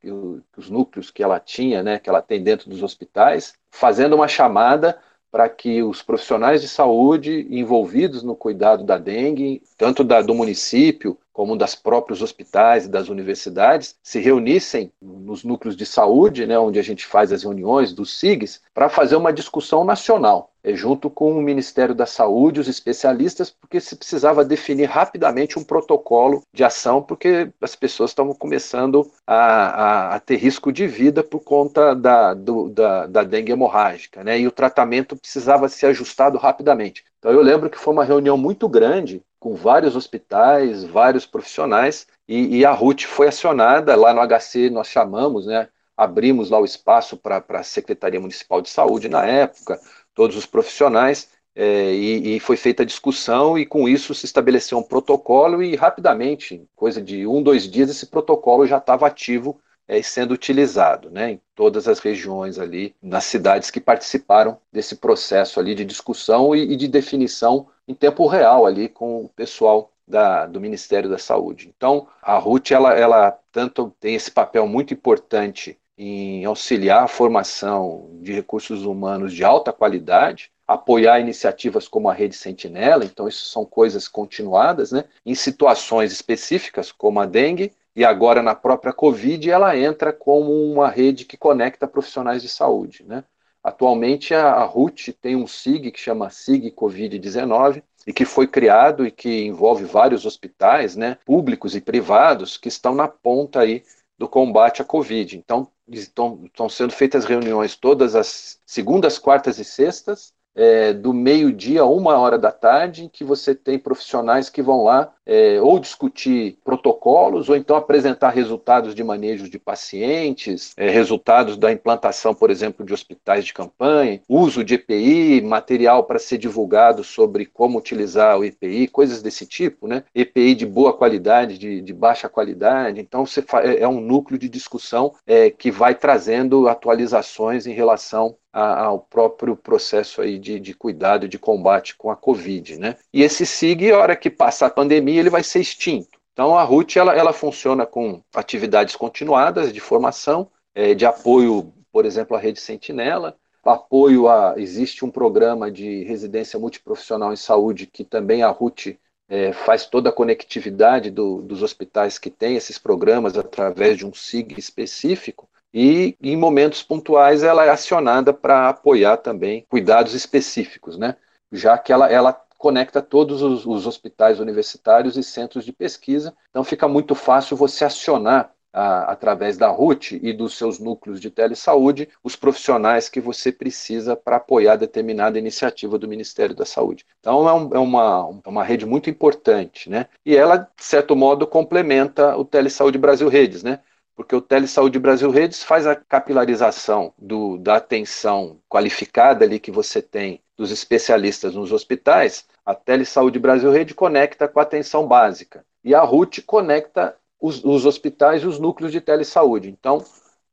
os 0.56 0.70
núcleos 0.70 1.10
que 1.10 1.22
ela 1.22 1.38
tinha, 1.38 1.82
né, 1.82 1.98
que 1.98 2.08
ela 2.08 2.22
tem 2.22 2.42
dentro 2.42 2.70
dos 2.70 2.82
hospitais, 2.82 3.52
fazendo 3.70 4.16
uma 4.16 4.26
chamada 4.26 4.98
para 5.30 5.48
que 5.48 5.82
os 5.82 6.00
profissionais 6.00 6.62
de 6.62 6.68
saúde 6.68 7.46
envolvidos 7.50 8.22
no 8.22 8.34
cuidado 8.34 8.84
da 8.84 8.96
dengue, 8.96 9.62
tanto 9.76 10.02
da, 10.02 10.22
do 10.22 10.34
município 10.34 11.18
como 11.32 11.56
das 11.56 11.74
próprios 11.74 12.22
hospitais 12.22 12.86
e 12.86 12.88
das 12.88 13.08
universidades, 13.08 13.96
se 14.00 14.20
reunissem 14.20 14.92
nos 15.02 15.42
núcleos 15.42 15.76
de 15.76 15.84
saúde, 15.84 16.46
né, 16.46 16.56
onde 16.58 16.78
a 16.78 16.82
gente 16.82 17.04
faz 17.04 17.32
as 17.32 17.42
reuniões 17.42 17.92
dos 17.92 18.18
SIGs, 18.18 18.62
para 18.72 18.88
fazer 18.88 19.16
uma 19.16 19.32
discussão 19.32 19.84
nacional, 19.84 20.53
junto 20.73 21.11
com 21.11 21.33
o 21.33 21.42
Ministério 21.42 21.94
da 21.94 22.06
Saúde, 22.06 22.61
os 22.61 22.68
especialistas, 22.68 23.50
porque 23.50 23.80
se 23.80 23.94
precisava 23.97 24.44
definir 24.44 24.87
rapidamente 24.87 25.59
um 25.59 25.64
protocolo 25.64 26.42
de 26.52 26.64
ação, 26.64 27.02
porque 27.02 27.50
as 27.60 27.76
pessoas 27.76 28.10
estavam 28.10 28.34
começando 28.34 29.10
a, 29.26 29.34
a, 29.34 30.15
a 30.15 30.21
ter 30.21 30.36
risco 30.36 30.73
de 30.73 30.86
vida 30.86 31.23
por 31.23 31.41
conta 31.41 31.95
da, 31.95 32.32
do, 32.32 32.71
da, 32.71 33.06
da 33.06 33.23
dengue 33.25 33.52
hemorrágica, 33.52 34.25
né, 34.25 34.38
e 34.38 34.47
o 34.47 34.52
tratamento 34.52 35.17
precisava 35.17 35.69
ser 35.69 35.86
ajustado 35.86 36.38
rapidamente. 36.38 37.04
Então 37.19 37.32
eu 37.32 37.43
lembro 37.43 37.69
que 37.69 37.78
foi 37.78 37.93
uma 37.93 38.04
reunião 38.04 38.36
muito 38.36 38.69
grande 38.69 39.23
com 39.38 39.54
vários 39.54 39.95
hospitais, 39.95 40.84
vários 40.84 41.26
profissionais, 41.26 42.06
e, 42.26 42.58
e, 42.58 42.65
a 42.65 42.73
RUT 42.73 43.06
foi 43.06 43.28
acionada, 43.28 43.95
lá 43.95 44.15
no 44.15 44.26
HC 44.26 44.71
nós 44.71 44.86
chamamos, 44.86 45.45
né, 45.45 45.69
abrimos 45.97 46.50
lá 46.50 46.58
o 46.58 46.65
espaço 46.65 47.17
para 47.17 47.45
a 47.49 47.62
Secretaria 47.62 48.21
Municipal 48.21 48.62
de 48.62 48.71
Saúde 48.71 49.08
na 49.08 49.26
época, 49.26 49.78
todos 50.14 50.36
os 50.36 50.46
profissionais, 50.46 51.28
é, 51.56 51.92
e, 51.94 52.36
e, 52.36 52.40
foi 52.40 52.56
feita 52.56 52.82
a 52.82 52.86
discussão, 52.86 53.56
e 53.56 53.64
com 53.64 53.88
isso 53.88 54.14
se 54.14 54.26
estabeleceu 54.26 54.78
um 54.78 54.82
protocolo, 54.82 55.62
e 55.62 55.76
rapidamente, 55.76 56.66
coisa 56.74 57.00
de 57.00 57.26
um, 57.26 57.42
dois 57.42 57.70
dias, 57.70 57.90
esse 57.90 58.06
protocolo 58.06 58.66
já 58.66 58.78
estava 58.78 59.06
ativo 59.06 59.60
é, 59.86 60.02
sendo 60.02 60.32
utilizado 60.34 61.10
né, 61.10 61.32
em 61.32 61.40
todas 61.54 61.86
as 61.86 61.98
regiões 61.98 62.58
ali, 62.58 62.94
nas 63.02 63.24
cidades 63.24 63.70
que 63.70 63.80
participaram 63.80 64.58
desse 64.72 64.96
processo 64.96 65.60
ali 65.60 65.74
de 65.74 65.84
discussão 65.84 66.54
e, 66.56 66.72
e 66.72 66.76
de 66.76 66.88
definição 66.88 67.68
em 67.86 67.94
tempo 67.94 68.26
real 68.26 68.66
ali 68.66 68.88
com 68.88 69.24
o 69.24 69.28
pessoal 69.28 69.92
da, 70.06 70.46
do 70.46 70.60
Ministério 70.60 71.08
da 71.08 71.18
Saúde. 71.18 71.72
Então, 71.76 72.08
a 72.22 72.36
RUT, 72.36 72.72
ela, 72.72 72.94
ela 72.94 73.38
tanto 73.52 73.94
tem 74.00 74.14
esse 74.14 74.30
papel 74.30 74.66
muito 74.66 74.92
importante 74.92 75.78
em 75.97 76.45
auxiliar 76.45 77.04
a 77.04 77.09
formação 77.09 78.11
de 78.21 78.33
recursos 78.33 78.85
humanos 78.85 79.33
de 79.33 79.45
alta 79.45 79.73
qualidade, 79.73 80.50
apoiar 80.67 81.21
iniciativas 81.21 81.87
como 81.87 82.09
a 82.09 82.13
Rede 82.13 82.37
Sentinela, 82.37 83.04
então 83.04 83.28
isso 83.28 83.45
são 83.47 83.65
coisas 83.65 84.09
continuadas, 84.09 84.93
né? 84.93 85.04
Em 85.25 85.35
situações 85.35 86.13
específicas, 86.13 86.91
como 86.91 87.21
a 87.21 87.26
dengue, 87.26 87.73
e 87.95 88.04
agora 88.04 88.43
na 88.43 88.54
própria 88.54 88.93
Covid, 88.93 89.49
ela 89.49 89.76
entra 89.76 90.13
como 90.13 90.50
uma 90.73 90.89
rede 90.89 91.25
que 91.25 91.37
conecta 91.37 91.87
profissionais 91.87 92.43
de 92.43 92.49
saúde, 92.49 93.04
né? 93.07 93.23
Atualmente, 93.63 94.35
a, 94.35 94.52
a 94.52 94.65
RUT 94.65 95.13
tem 95.13 95.37
um 95.37 95.47
SIG 95.47 95.91
que 95.91 96.00
chama 96.00 96.28
SIG 96.28 96.71
Covid-19 96.73 97.83
e 98.07 98.13
que 98.13 98.26
foi 98.26 98.47
criado 98.47 99.07
e 99.07 99.11
que 99.11 99.47
envolve 99.47 99.85
vários 99.85 100.26
hospitais, 100.26 100.95
né, 100.97 101.17
públicos 101.25 101.75
e 101.75 101.80
privados, 101.80 102.59
que 102.59 102.69
estão 102.69 102.95
na 102.95 103.09
ponta 103.09 103.61
aí 103.61 103.83
do 104.19 104.28
combate 104.28 104.83
à 104.83 104.85
Covid. 104.85 105.39
Então, 105.39 105.67
estão, 105.88 106.49
sendo 106.68 106.92
feitas 106.92 107.25
reuniões 107.25 107.76
todas 107.76 108.14
as 108.14 108.60
segundas, 108.66 109.18
quartas 109.18 109.58
e 109.58 109.64
sextas, 109.64 110.32
é, 110.54 110.92
do 110.92 111.12
meio-dia 111.12 111.82
a 111.82 111.86
uma 111.86 112.16
hora 112.16 112.38
da 112.38 112.52
tarde, 112.52 113.04
em 113.04 113.08
que 113.08 113.25
você 113.25 113.54
tem 113.54 113.78
profissionais 113.78 114.49
que 114.49 114.62
vão 114.62 114.82
lá 114.82 115.13
é, 115.26 115.60
ou 115.60 115.78
discutir 115.78 116.58
protocolos, 116.65 117.49
ou 117.49 117.56
então 117.56 117.76
apresentar 117.76 118.30
resultados 118.30 118.95
de 118.95 119.02
manejo 119.02 119.49
de 119.49 119.58
pacientes, 119.58 120.73
é, 120.76 120.89
resultados 120.91 121.56
da 121.56 121.73
implantação, 121.73 122.34
por 122.34 122.50
exemplo, 122.50 122.84
de 122.84 122.93
hospitais 122.93 123.45
de 123.45 123.52
campanha, 123.52 124.21
uso 124.28 124.63
de 124.63 124.75
EPI, 124.75 125.41
material 125.41 126.04
para 126.04 126.19
ser 126.19 126.39
divulgado 126.39 127.02
sobre 127.02 127.47
como 127.47 127.78
utilizar 127.78 128.39
o 128.39 128.45
EPI, 128.45 128.89
coisas 128.89 129.23
desse 129.23 129.47
tipo, 129.47 129.87
né? 129.87 130.04
EPI 130.15 130.54
de 130.54 130.67
boa 130.67 130.93
qualidade, 130.93 131.58
de, 131.58 131.80
de 131.80 131.93
baixa 131.93 132.28
qualidade. 132.28 133.00
Então, 133.00 133.25
é, 133.63 133.82
é 133.82 133.89
um 133.89 134.00
núcleo 134.00 134.39
de 134.39 134.49
discussão 134.49 135.15
é, 135.26 135.50
que 135.50 135.71
vai 135.71 135.95
trazendo 135.95 136.69
atualizações 136.69 137.67
em 137.67 137.73
relação 137.73 138.37
ao 138.54 139.00
próprio 139.00 139.56
processo 139.56 140.23
aí 140.23 140.39
de, 140.39 140.60
de 140.60 140.75
cuidado, 140.75 141.28
de 141.28 141.39
combate 141.39 141.97
com 141.97 142.08
a 142.08 142.15
Covid, 142.15 142.78
né? 142.78 142.97
E 143.13 143.23
esse 143.23 143.45
SIG, 143.45 143.91
a 143.91 143.99
hora 143.99 144.15
que 144.15 144.30
passar 144.30 144.67
a 144.67 144.71
pandemia, 144.71 145.13
ele 145.18 145.30
vai 145.30 145.42
ser 145.42 145.60
extinto. 145.60 146.18
Então, 146.32 146.58
a 146.58 146.64
RUT, 146.64 146.98
ela, 146.98 147.14
ela 147.14 147.32
funciona 147.32 147.86
com 147.86 148.22
atividades 148.34 148.96
continuadas 148.96 149.72
de 149.72 149.80
formação, 149.80 150.50
é, 150.74 150.94
de 150.94 151.06
apoio, 151.06 151.72
por 151.92 152.04
exemplo, 152.04 152.36
à 152.36 152.40
Rede 152.40 152.60
Sentinela, 152.60 153.36
apoio 153.64 154.28
a, 154.28 154.54
existe 154.56 155.04
um 155.04 155.10
programa 155.10 155.70
de 155.70 156.04
residência 156.04 156.58
multiprofissional 156.58 157.32
em 157.32 157.36
saúde 157.36 157.86
que 157.86 158.04
também 158.04 158.42
a 158.42 158.50
RUT 158.50 158.98
é, 159.28 159.52
faz 159.52 159.86
toda 159.86 160.10
a 160.10 160.12
conectividade 160.12 161.10
do, 161.10 161.40
dos 161.40 161.62
hospitais 161.62 162.18
que 162.18 162.30
têm 162.30 162.56
esses 162.56 162.78
programas 162.78 163.38
através 163.38 163.96
de 163.96 164.06
um 164.06 164.12
SIG 164.12 164.58
específico, 164.58 165.48
e 165.72 166.16
em 166.22 166.36
momentos 166.36 166.82
pontuais 166.82 167.42
ela 167.42 167.64
é 167.64 167.70
acionada 167.70 168.32
para 168.32 168.68
apoiar 168.68 169.16
também 169.16 169.66
cuidados 169.68 170.14
específicos, 170.14 170.96
né? 170.96 171.16
já 171.50 171.78
que 171.78 171.92
ela, 171.92 172.10
ela 172.10 172.32
conecta 172.64 173.02
todos 173.02 173.42
os, 173.42 173.66
os, 173.66 173.86
hospitais 173.86 174.40
universitários 174.40 175.18
e 175.18 175.22
centros 175.22 175.66
de 175.66 175.70
pesquisa, 175.70 176.34
então 176.48 176.64
fica 176.64 176.88
muito 176.88 177.14
fácil 177.14 177.58
você 177.58 177.84
acionar 177.84 178.54
a, 178.72 179.12
através 179.12 179.58
da 179.58 179.68
RUT 179.68 180.18
e 180.22 180.32
dos 180.32 180.56
seus 180.56 180.78
núcleos 180.78 181.20
de 181.20 181.30
telesaúde, 181.30 182.08
os 182.22 182.34
profissionais 182.36 183.06
que 183.10 183.20
você 183.20 183.52
precisa 183.52 184.16
para 184.16 184.36
apoiar 184.36 184.76
determinada 184.76 185.38
iniciativa 185.38 185.98
do 185.98 186.08
Ministério 186.08 186.56
da 186.56 186.64
Saúde. 186.64 187.04
Então, 187.20 187.46
é, 187.46 187.52
um, 187.52 187.74
é, 187.74 187.78
uma, 187.78 188.40
é 188.42 188.48
uma 188.48 188.64
rede 188.64 188.86
muito 188.86 189.10
importante, 189.10 189.90
né? 189.90 190.06
E 190.24 190.34
ela, 190.34 190.56
de 190.56 190.84
certo 190.84 191.14
modo, 191.14 191.46
complementa 191.46 192.34
o 192.34 192.46
Telesaúde 192.46 192.96
Brasil 192.96 193.28
Redes, 193.28 193.62
né? 193.62 193.80
Porque 194.14 194.34
o 194.34 194.40
Telesaúde 194.40 194.98
Brasil 194.98 195.30
Redes 195.30 195.62
faz 195.62 195.86
a 195.86 195.96
capilarização 195.96 197.12
do, 197.18 197.58
da 197.58 197.76
atenção 197.76 198.58
qualificada 198.68 199.44
ali 199.44 199.58
que 199.58 199.70
você 199.70 200.00
tem 200.00 200.40
dos 200.56 200.70
especialistas 200.70 201.54
nos 201.54 201.72
hospitais, 201.72 202.46
a 202.64 202.74
Telesaúde 202.74 203.38
Brasil 203.38 203.70
Rede 203.70 203.94
conecta 203.94 204.48
com 204.48 204.60
a 204.60 204.62
atenção 204.62 205.06
básica 205.06 205.64
e 205.82 205.94
a 205.94 206.00
RUT 206.00 206.42
conecta 206.42 207.16
os, 207.40 207.62
os 207.64 207.84
hospitais 207.84 208.42
e 208.42 208.46
os 208.46 208.58
núcleos 208.58 208.92
de 208.92 209.00
telesaúde. 209.00 209.68
Então, 209.68 210.02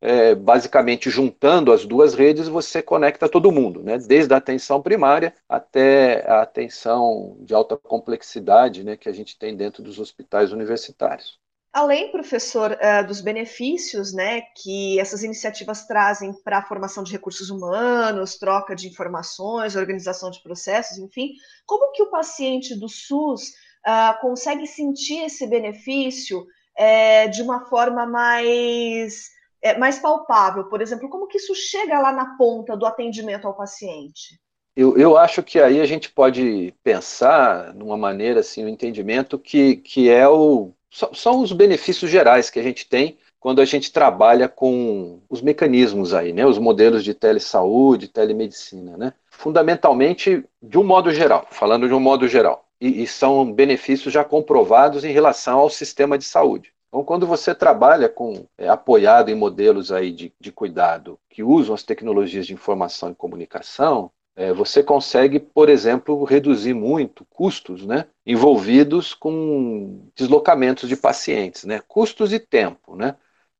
é, 0.01 0.33
basicamente 0.33 1.09
juntando 1.09 1.71
as 1.71 1.85
duas 1.85 2.15
redes, 2.15 2.47
você 2.47 2.81
conecta 2.81 3.29
todo 3.29 3.51
mundo, 3.51 3.83
né? 3.83 3.97
desde 3.99 4.33
a 4.33 4.37
atenção 4.37 4.81
primária 4.81 5.33
até 5.47 6.25
a 6.27 6.41
atenção 6.41 7.37
de 7.39 7.53
alta 7.53 7.77
complexidade 7.77 8.83
né, 8.83 8.97
que 8.97 9.07
a 9.07 9.13
gente 9.13 9.37
tem 9.37 9.55
dentro 9.55 9.83
dos 9.83 9.99
hospitais 9.99 10.51
universitários. 10.51 11.39
Além, 11.73 12.11
professor, 12.11 12.71
uh, 12.73 13.07
dos 13.07 13.21
benefícios 13.21 14.13
né, 14.13 14.41
que 14.61 14.99
essas 14.99 15.23
iniciativas 15.23 15.85
trazem 15.85 16.33
para 16.43 16.57
a 16.57 16.65
formação 16.65 17.01
de 17.01 17.13
recursos 17.13 17.49
humanos, 17.49 18.37
troca 18.37 18.75
de 18.75 18.89
informações, 18.89 19.77
organização 19.77 20.29
de 20.29 20.43
processos, 20.43 20.97
enfim, 20.97 21.31
como 21.65 21.93
que 21.93 22.03
o 22.03 22.09
paciente 22.09 22.75
do 22.75 22.89
SUS 22.89 23.51
uh, 23.87 24.19
consegue 24.19 24.67
sentir 24.67 25.23
esse 25.23 25.47
benefício 25.47 26.45
é, 26.75 27.29
de 27.29 27.41
uma 27.41 27.65
forma 27.65 28.05
mais, 28.05 29.29
é, 29.61 29.77
mais 29.77 29.97
palpável? 29.97 30.65
Por 30.65 30.81
exemplo, 30.81 31.09
como 31.09 31.27
que 31.27 31.37
isso 31.37 31.55
chega 31.55 31.99
lá 31.99 32.11
na 32.11 32.35
ponta 32.35 32.75
do 32.75 32.85
atendimento 32.85 33.47
ao 33.47 33.55
paciente? 33.55 34.37
Eu, 34.75 34.97
eu 34.97 35.17
acho 35.17 35.41
que 35.41 35.59
aí 35.59 35.79
a 35.79 35.85
gente 35.85 36.11
pode 36.11 36.73
pensar 36.83 37.73
numa 37.73 37.97
maneira, 37.97 38.41
assim, 38.41 38.63
o 38.63 38.65
um 38.65 38.69
entendimento 38.69 39.39
que, 39.39 39.77
que 39.77 40.09
é 40.09 40.27
o 40.27 40.73
são 40.91 41.41
os 41.41 41.51
benefícios 41.53 42.11
gerais 42.11 42.49
que 42.49 42.59
a 42.59 42.63
gente 42.63 42.87
tem 42.87 43.17
quando 43.39 43.59
a 43.59 43.65
gente 43.65 43.91
trabalha 43.91 44.47
com 44.47 45.19
os 45.27 45.41
mecanismos 45.41 46.13
aí, 46.13 46.31
né, 46.31 46.45
os 46.45 46.59
modelos 46.59 47.03
de 47.03 47.13
telesaúde, 47.15 48.07
telemedicina, 48.07 48.95
né, 48.97 49.13
fundamentalmente 49.31 50.45
de 50.61 50.77
um 50.77 50.83
modo 50.83 51.11
geral, 51.11 51.47
falando 51.49 51.87
de 51.87 51.93
um 51.93 51.99
modo 51.99 52.27
geral, 52.27 52.67
e, 52.79 53.01
e 53.01 53.07
são 53.07 53.51
benefícios 53.51 54.13
já 54.13 54.23
comprovados 54.23 55.03
em 55.03 55.11
relação 55.11 55.59
ao 55.59 55.69
sistema 55.71 56.19
de 56.19 56.25
saúde. 56.25 56.71
Então, 56.89 57.05
quando 57.05 57.25
você 57.25 57.55
trabalha 57.55 58.09
com 58.09 58.45
é, 58.57 58.67
apoiado 58.67 59.29
em 59.29 59.35
modelos 59.35 59.91
aí 59.93 60.11
de, 60.11 60.31
de 60.39 60.51
cuidado 60.51 61.17
que 61.29 61.41
usam 61.41 61.73
as 61.73 61.83
tecnologias 61.83 62.45
de 62.45 62.53
informação 62.53 63.09
e 63.09 63.15
comunicação, 63.15 64.11
é, 64.35 64.53
você 64.53 64.81
consegue, 64.81 65.39
por 65.39 65.69
exemplo, 65.69 66.23
reduzir 66.23 66.73
muito 66.73 67.25
custos 67.25 67.85
né, 67.85 68.05
envolvidos 68.25 69.13
com 69.13 70.07
deslocamentos 70.15 70.87
de 70.87 70.95
pacientes, 70.95 71.65
né, 71.65 71.81
custos 71.87 72.31
e 72.31 72.39
tempo, 72.39 72.95
né, 72.95 73.15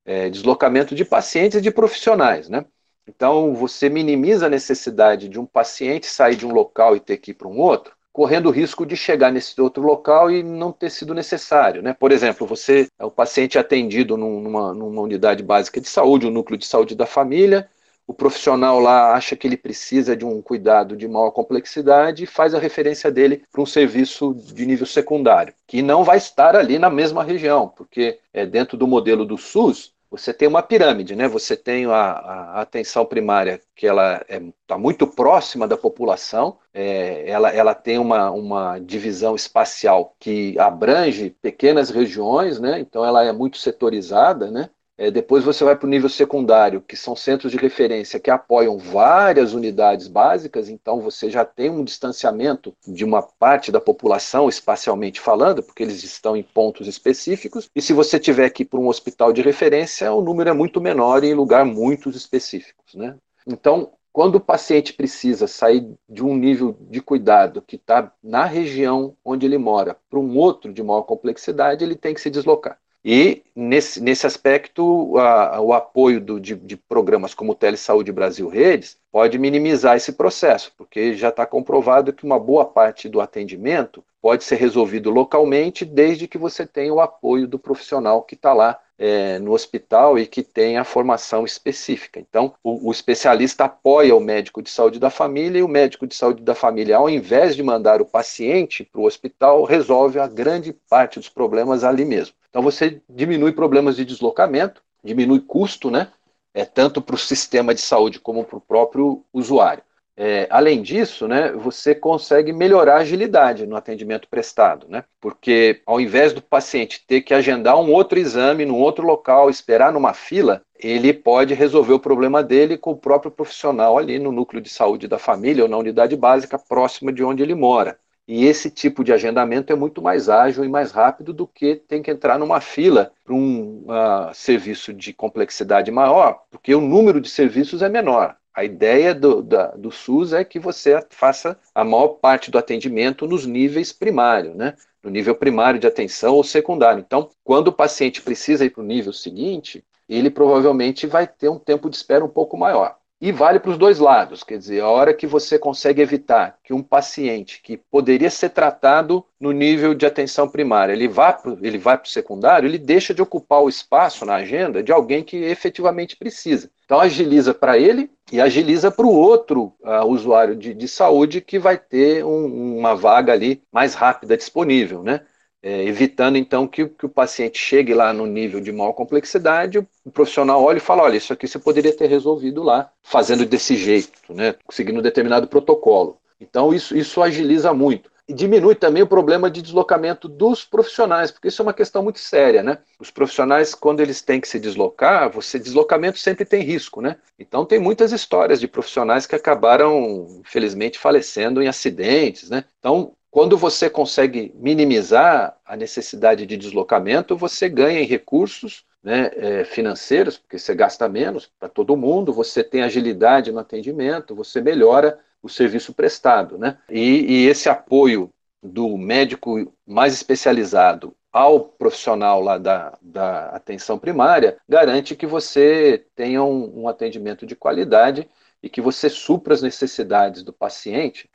é, 0.05 0.29
deslocamento 0.29 0.95
de 0.95 1.03
pacientes 1.03 1.59
e 1.59 1.61
de 1.61 1.71
profissionais. 1.71 2.47
Né. 2.49 2.65
Então, 3.07 3.53
você 3.53 3.89
minimiza 3.89 4.45
a 4.45 4.49
necessidade 4.49 5.27
de 5.27 5.39
um 5.39 5.45
paciente 5.45 6.07
sair 6.07 6.35
de 6.35 6.45
um 6.45 6.53
local 6.53 6.95
e 6.95 6.99
ter 6.99 7.17
que 7.17 7.31
ir 7.31 7.33
para 7.33 7.47
um 7.47 7.59
outro, 7.59 7.93
correndo 8.13 8.47
o 8.47 8.51
risco 8.51 8.85
de 8.85 8.95
chegar 8.95 9.31
nesse 9.31 9.59
outro 9.59 9.83
local 9.83 10.31
e 10.31 10.43
não 10.43 10.71
ter 10.71 10.89
sido 10.89 11.13
necessário. 11.13 11.81
Né? 11.81 11.93
Por 11.93 12.11
exemplo, 12.11 12.45
você 12.47 12.87
é 12.97 13.05
o 13.05 13.11
paciente 13.11 13.57
atendido 13.57 14.17
numa, 14.17 14.73
numa 14.73 15.01
unidade 15.01 15.43
básica 15.43 15.81
de 15.81 15.87
saúde, 15.87 16.27
um 16.27 16.31
núcleo 16.31 16.57
de 16.57 16.65
saúde 16.65 16.95
da 16.95 17.05
família, 17.05 17.69
o 18.11 18.13
profissional 18.13 18.77
lá 18.79 19.13
acha 19.13 19.37
que 19.37 19.47
ele 19.47 19.55
precisa 19.55 20.17
de 20.17 20.25
um 20.25 20.41
cuidado 20.41 20.97
de 20.97 21.07
maior 21.07 21.31
complexidade 21.31 22.25
e 22.25 22.27
faz 22.27 22.53
a 22.53 22.59
referência 22.59 23.09
dele 23.09 23.43
para 23.49 23.61
um 23.61 23.65
serviço 23.65 24.33
de 24.53 24.65
nível 24.65 24.85
secundário, 24.85 25.53
que 25.65 25.81
não 25.81 26.03
vai 26.03 26.17
estar 26.17 26.55
ali 26.55 26.77
na 26.77 26.89
mesma 26.89 27.23
região, 27.23 27.69
porque 27.69 28.19
é 28.33 28.45
dentro 28.45 28.77
do 28.77 28.85
modelo 28.85 29.25
do 29.25 29.37
SUS, 29.37 29.93
você 30.09 30.33
tem 30.33 30.45
uma 30.45 30.61
pirâmide, 30.61 31.15
né? 31.15 31.25
Você 31.29 31.55
tem 31.55 31.85
a, 31.85 31.93
a 31.93 32.61
atenção 32.61 33.05
primária 33.05 33.61
que 33.73 33.87
ela 33.87 34.17
está 34.27 34.35
é, 34.35 34.53
tá 34.67 34.77
muito 34.77 35.07
próxima 35.07 35.65
da 35.65 35.77
população, 35.77 36.59
é, 36.73 37.29
ela, 37.29 37.49
ela 37.49 37.73
tem 37.73 37.97
uma, 37.97 38.29
uma 38.29 38.77
divisão 38.77 39.35
espacial 39.35 40.13
que 40.19 40.59
abrange 40.59 41.29
pequenas 41.41 41.89
regiões, 41.89 42.59
né? 42.59 42.77
Então 42.81 43.05
ela 43.05 43.23
é 43.23 43.31
muito 43.31 43.57
setorizada, 43.57 44.51
né? 44.51 44.69
É, 45.01 45.09
depois 45.09 45.43
você 45.43 45.63
vai 45.63 45.75
para 45.75 45.87
o 45.87 45.89
nível 45.89 46.07
secundário, 46.07 46.79
que 46.79 46.95
são 46.95 47.15
centros 47.15 47.51
de 47.51 47.57
referência 47.57 48.19
que 48.19 48.29
apoiam 48.29 48.77
várias 48.77 49.51
unidades 49.51 50.07
básicas, 50.07 50.69
então 50.69 51.01
você 51.01 51.27
já 51.27 51.43
tem 51.43 51.71
um 51.71 51.83
distanciamento 51.83 52.71
de 52.87 53.03
uma 53.03 53.23
parte 53.23 53.71
da 53.71 53.81
população, 53.81 54.47
espacialmente 54.47 55.19
falando, 55.19 55.63
porque 55.63 55.81
eles 55.81 56.03
estão 56.03 56.37
em 56.37 56.43
pontos 56.43 56.87
específicos, 56.87 57.67
e 57.75 57.81
se 57.81 57.93
você 57.93 58.19
tiver 58.19 58.47
que 58.51 58.61
ir 58.61 58.67
para 58.67 58.79
um 58.79 58.87
hospital 58.87 59.33
de 59.33 59.41
referência, 59.41 60.13
o 60.13 60.21
número 60.21 60.51
é 60.51 60.53
muito 60.53 60.79
menor 60.79 61.23
em 61.23 61.33
lugar 61.33 61.65
muito 61.65 62.11
específicos. 62.11 62.93
Né? 62.93 63.15
Então, 63.47 63.93
quando 64.13 64.35
o 64.35 64.39
paciente 64.39 64.93
precisa 64.93 65.47
sair 65.47 65.89
de 66.07 66.23
um 66.23 66.35
nível 66.35 66.77
de 66.79 67.01
cuidado 67.01 67.59
que 67.63 67.77
está 67.77 68.13
na 68.21 68.45
região 68.45 69.15
onde 69.25 69.47
ele 69.47 69.57
mora 69.57 69.97
para 70.09 70.19
um 70.19 70.37
outro 70.37 70.71
de 70.71 70.83
maior 70.83 71.01
complexidade, 71.01 71.83
ele 71.83 71.95
tem 71.95 72.13
que 72.13 72.21
se 72.21 72.29
deslocar. 72.29 72.77
E, 73.03 73.41
nesse, 73.55 73.99
nesse 73.99 74.27
aspecto, 74.27 75.17
a, 75.17 75.59
o 75.59 75.73
apoio 75.73 76.21
do, 76.21 76.39
de, 76.39 76.55
de, 76.55 76.77
programas 76.77 77.33
como 77.33 77.53
o 77.53 77.55
Telesaúde 77.55 78.11
Brasil 78.11 78.47
Redes 78.47 78.97
pode 79.11 79.39
minimizar 79.39 79.97
esse 79.97 80.13
processo, 80.13 80.71
porque 80.77 81.15
já 81.15 81.29
está 81.29 81.45
comprovado 81.45 82.13
que 82.13 82.23
uma 82.23 82.39
boa 82.39 82.63
parte 82.63 83.09
do 83.09 83.19
atendimento 83.19 84.03
pode 84.21 84.43
ser 84.43 84.57
resolvido 84.57 85.09
localmente, 85.09 85.83
desde 85.83 86.27
que 86.27 86.37
você 86.37 86.65
tenha 86.65 86.93
o 86.93 87.01
apoio 87.01 87.47
do 87.47 87.57
profissional 87.57 88.21
que 88.21 88.35
está 88.35 88.53
lá 88.53 88.77
é, 89.01 89.39
no 89.39 89.53
hospital 89.53 90.19
e 90.19 90.27
que 90.27 90.43
tem 90.43 90.77
a 90.77 90.83
formação 90.83 91.43
específica. 91.43 92.19
Então, 92.19 92.53
o, 92.63 92.89
o, 92.89 92.91
especialista 92.91 93.65
apoia 93.65 94.15
o 94.15 94.19
médico 94.19 94.61
de 94.61 94.69
saúde 94.69 94.99
da 94.99 95.09
família 95.09 95.57
e 95.57 95.63
o 95.63 95.67
médico 95.67 96.05
de 96.05 96.13
saúde 96.13 96.43
da 96.43 96.53
família, 96.53 96.97
ao 96.97 97.09
invés 97.09 97.55
de 97.55 97.63
mandar 97.63 97.99
o 97.99 98.05
paciente 98.05 98.83
para 98.83 99.01
o 99.01 99.05
hospital, 99.05 99.63
resolve 99.63 100.19
a 100.19 100.27
grande 100.27 100.71
parte 100.87 101.17
dos 101.17 101.29
problemas 101.29 101.83
ali 101.83 102.05
mesmo. 102.05 102.35
Então 102.51 102.61
você 102.61 103.01
diminui 103.09 103.53
problemas 103.53 103.95
de 103.95 104.05
deslocamento, 104.05 104.83
diminui 105.03 105.39
custo, 105.39 105.89
né? 105.89 106.09
É, 106.53 106.63
tanto 106.63 107.01
para 107.01 107.15
o 107.15 107.17
sistema 107.17 107.73
de 107.73 107.81
saúde 107.81 108.19
como 108.19 108.43
para 108.43 108.57
o 108.57 108.61
próprio 108.61 109.23
usuário. 109.33 109.81
É, 110.23 110.45
além 110.51 110.83
disso, 110.83 111.27
né, 111.27 111.51
você 111.51 111.95
consegue 111.95 112.53
melhorar 112.53 112.97
a 112.97 112.99
agilidade 112.99 113.65
no 113.65 113.75
atendimento 113.75 114.27
prestado, 114.29 114.85
né? 114.87 115.03
Porque 115.19 115.81
ao 115.83 115.99
invés 115.99 116.31
do 116.31 116.43
paciente 116.43 117.03
ter 117.07 117.21
que 117.21 117.33
agendar 117.33 117.79
um 117.79 117.91
outro 117.91 118.19
exame 118.19 118.63
num 118.63 118.77
outro 118.77 119.03
local, 119.03 119.49
esperar 119.49 119.91
numa 119.91 120.13
fila, 120.13 120.61
ele 120.77 121.11
pode 121.11 121.55
resolver 121.55 121.93
o 121.93 121.99
problema 121.99 122.43
dele 122.43 122.77
com 122.77 122.91
o 122.91 122.97
próprio 122.97 123.31
profissional 123.31 123.97
ali 123.97 124.19
no 124.19 124.31
núcleo 124.31 124.61
de 124.61 124.69
saúde 124.69 125.07
da 125.07 125.17
família 125.17 125.63
ou 125.63 125.69
na 125.69 125.77
unidade 125.77 126.15
básica 126.15 126.59
próxima 126.59 127.11
de 127.11 127.23
onde 127.23 127.41
ele 127.41 127.55
mora. 127.55 127.97
E 128.27 128.45
esse 128.45 128.69
tipo 128.69 129.03
de 129.03 129.11
agendamento 129.11 129.73
é 129.73 129.75
muito 129.75 130.03
mais 130.03 130.29
ágil 130.29 130.63
e 130.63 130.69
mais 130.69 130.91
rápido 130.91 131.33
do 131.33 131.47
que 131.47 131.75
tem 131.75 132.03
que 132.03 132.11
entrar 132.11 132.37
numa 132.37 132.61
fila 132.61 133.11
para 133.25 133.33
um 133.33 133.85
uh, 133.87 134.31
serviço 134.35 134.93
de 134.93 135.13
complexidade 135.13 135.89
maior, 135.89 136.43
porque 136.51 136.75
o 136.75 136.79
número 136.79 137.19
de 137.19 137.27
serviços 137.27 137.81
é 137.81 137.89
menor. 137.89 138.37
A 138.53 138.63
ideia 138.63 139.15
do, 139.15 139.41
da, 139.41 139.67
do 139.67 139.91
SUS 139.91 140.33
é 140.33 140.43
que 140.43 140.59
você 140.59 141.03
faça 141.09 141.57
a 141.73 141.83
maior 141.83 142.09
parte 142.09 142.51
do 142.51 142.57
atendimento 142.57 143.25
nos 143.25 143.45
níveis 143.45 143.93
primários, 143.93 144.55
né? 144.55 144.75
no 145.03 145.09
nível 145.09 145.33
primário 145.35 145.79
de 145.79 145.87
atenção 145.87 146.35
ou 146.35 146.43
secundário. 146.43 146.99
Então, 146.99 147.29
quando 147.43 147.69
o 147.69 147.73
paciente 147.73 148.21
precisa 148.21 148.65
ir 148.65 148.69
para 148.69 148.83
o 148.83 148.85
nível 148.85 149.13
seguinte, 149.13 149.83
ele 150.07 150.29
provavelmente 150.29 151.07
vai 151.07 151.25
ter 151.25 151.49
um 151.49 151.57
tempo 151.57 151.89
de 151.89 151.95
espera 151.95 152.23
um 152.23 152.29
pouco 152.29 152.57
maior. 152.57 152.97
E 153.21 153.31
vale 153.31 153.59
para 153.59 153.69
os 153.69 153.77
dois 153.77 153.99
lados, 153.99 154.43
quer 154.43 154.57
dizer, 154.57 154.81
a 154.81 154.89
hora 154.89 155.13
que 155.13 155.27
você 155.27 155.59
consegue 155.59 156.01
evitar 156.01 156.57
que 156.63 156.73
um 156.73 156.81
paciente 156.81 157.61
que 157.61 157.77
poderia 157.77 158.31
ser 158.31 158.49
tratado 158.49 159.23
no 159.39 159.51
nível 159.51 159.93
de 159.93 160.07
atenção 160.07 160.49
primária, 160.49 160.91
ele 160.91 161.07
vá 161.07 161.39
ele 161.61 161.77
para 161.77 162.01
o 162.03 162.07
secundário, 162.07 162.67
ele 162.67 162.79
deixa 162.79 163.13
de 163.13 163.21
ocupar 163.21 163.61
o 163.61 163.69
espaço 163.69 164.25
na 164.25 164.37
agenda 164.37 164.81
de 164.81 164.91
alguém 164.91 165.23
que 165.23 165.37
efetivamente 165.37 166.17
precisa. 166.17 166.71
Então 166.83 166.99
agiliza 166.99 167.53
para 167.53 167.77
ele 167.77 168.09
e 168.31 168.39
agiliza 168.39 168.89
para 168.89 169.05
o 169.05 169.13
outro 169.13 169.73
uh, 169.81 170.05
usuário 170.07 170.55
de, 170.55 170.73
de, 170.73 170.87
saúde 170.87 171.41
que 171.41 171.59
vai 171.59 171.77
ter 171.77 172.23
um, 172.23 172.77
uma 172.77 172.95
vaga 172.95 173.33
ali 173.33 173.61
mais 173.71 173.93
rápida 173.93 174.37
disponível, 174.37 175.03
né? 175.03 175.21
é, 175.61 175.83
evitando 175.83 176.37
então 176.37 176.67
que, 176.67 176.87
que, 176.87 177.05
o 177.05 177.09
paciente 177.09 177.59
chegue 177.59 177.93
lá 177.93 178.11
no 178.11 178.25
nível 178.25 178.59
de 178.59 178.71
maior 178.71 178.93
complexidade, 178.93 179.77
o 179.77 180.11
profissional 180.11 180.63
olha 180.63 180.77
e 180.77 180.81
fala, 180.81 181.03
olha, 181.03 181.17
isso 181.17 181.31
aqui 181.31 181.47
você 181.47 181.59
poderia 181.59 181.95
ter 181.95 182.07
resolvido 182.07 182.63
lá, 182.63 182.91
fazendo 183.03 183.45
desse 183.45 183.75
jeito, 183.75 184.33
né, 184.33 184.55
seguindo 184.71 184.99
um 184.99 185.03
determinado 185.03 185.47
protocolo. 185.47 186.17
Então 186.39 186.73
isso, 186.73 186.97
isso 186.97 187.21
agiliza 187.21 187.71
muito. 187.73 188.10
Diminui 188.33 188.75
também 188.75 189.03
o 189.03 189.07
problema 189.07 189.49
de 189.49 189.61
deslocamento 189.61 190.27
dos 190.27 190.63
profissionais, 190.63 191.31
porque 191.31 191.47
isso 191.47 191.61
é 191.61 191.63
uma 191.63 191.73
questão 191.73 192.03
muito 192.03 192.19
séria, 192.19 192.61
né? 192.61 192.79
Os 192.99 193.11
profissionais, 193.11 193.73
quando 193.73 193.99
eles 193.99 194.21
têm 194.21 194.39
que 194.39 194.47
se 194.47 194.59
deslocar, 194.59 195.29
você 195.29 195.57
deslocamento 195.59 196.19
sempre 196.19 196.45
tem 196.45 196.63
risco, 196.63 197.01
né? 197.01 197.17
Então 197.37 197.65
tem 197.65 197.79
muitas 197.79 198.11
histórias 198.11 198.59
de 198.59 198.67
profissionais 198.67 199.25
que 199.25 199.35
acabaram, 199.35 200.27
infelizmente, 200.41 200.99
falecendo 200.99 201.61
em 201.61 201.67
acidentes, 201.67 202.49
né? 202.49 202.65
Então, 202.79 203.13
quando 203.31 203.57
você 203.57 203.89
consegue 203.89 204.53
minimizar 204.55 205.57
a 205.65 205.77
necessidade 205.77 206.45
de 206.45 206.57
deslocamento, 206.57 207.37
você 207.37 207.69
ganha 207.69 208.01
em 208.01 208.05
recursos 208.05 208.83
né, 209.01 209.31
é, 209.35 209.63
financeiros, 209.63 210.37
porque 210.37 210.59
você 210.59 210.75
gasta 210.75 211.07
menos 211.07 211.49
para 211.59 211.69
todo 211.69 211.97
mundo, 211.97 212.33
você 212.33 212.63
tem 212.63 212.83
agilidade 212.83 213.51
no 213.51 213.59
atendimento, 213.59 214.35
você 214.35 214.61
melhora 214.61 215.17
o 215.41 215.49
serviço 215.49 215.93
prestado. 215.93 216.57
Né? 216.57 216.77
E, 216.89 217.43
e 217.43 217.47
esse 217.47 217.69
apoio 217.69 218.29
do 218.61 218.97
médico 218.97 219.73
mais 219.85 220.13
especializado 220.13 221.15
ao 221.31 221.61
profissional 221.61 222.41
lá 222.41 222.57
da, 222.57 222.97
da 223.01 223.45
atenção 223.47 223.97
primária 223.97 224.57
garante 224.67 225.15
que 225.15 225.25
você 225.25 226.05
tenha 226.15 226.43
um, 226.43 226.81
um 226.81 226.87
atendimento 226.87 227.45
de 227.45 227.55
qualidade 227.55 228.29
e 228.61 228.69
que 228.69 228.81
você 228.81 229.09
supra 229.09 229.53
as 229.53 229.61
necessidades 229.61 230.43
do 230.43 230.53
paciente 230.53 231.29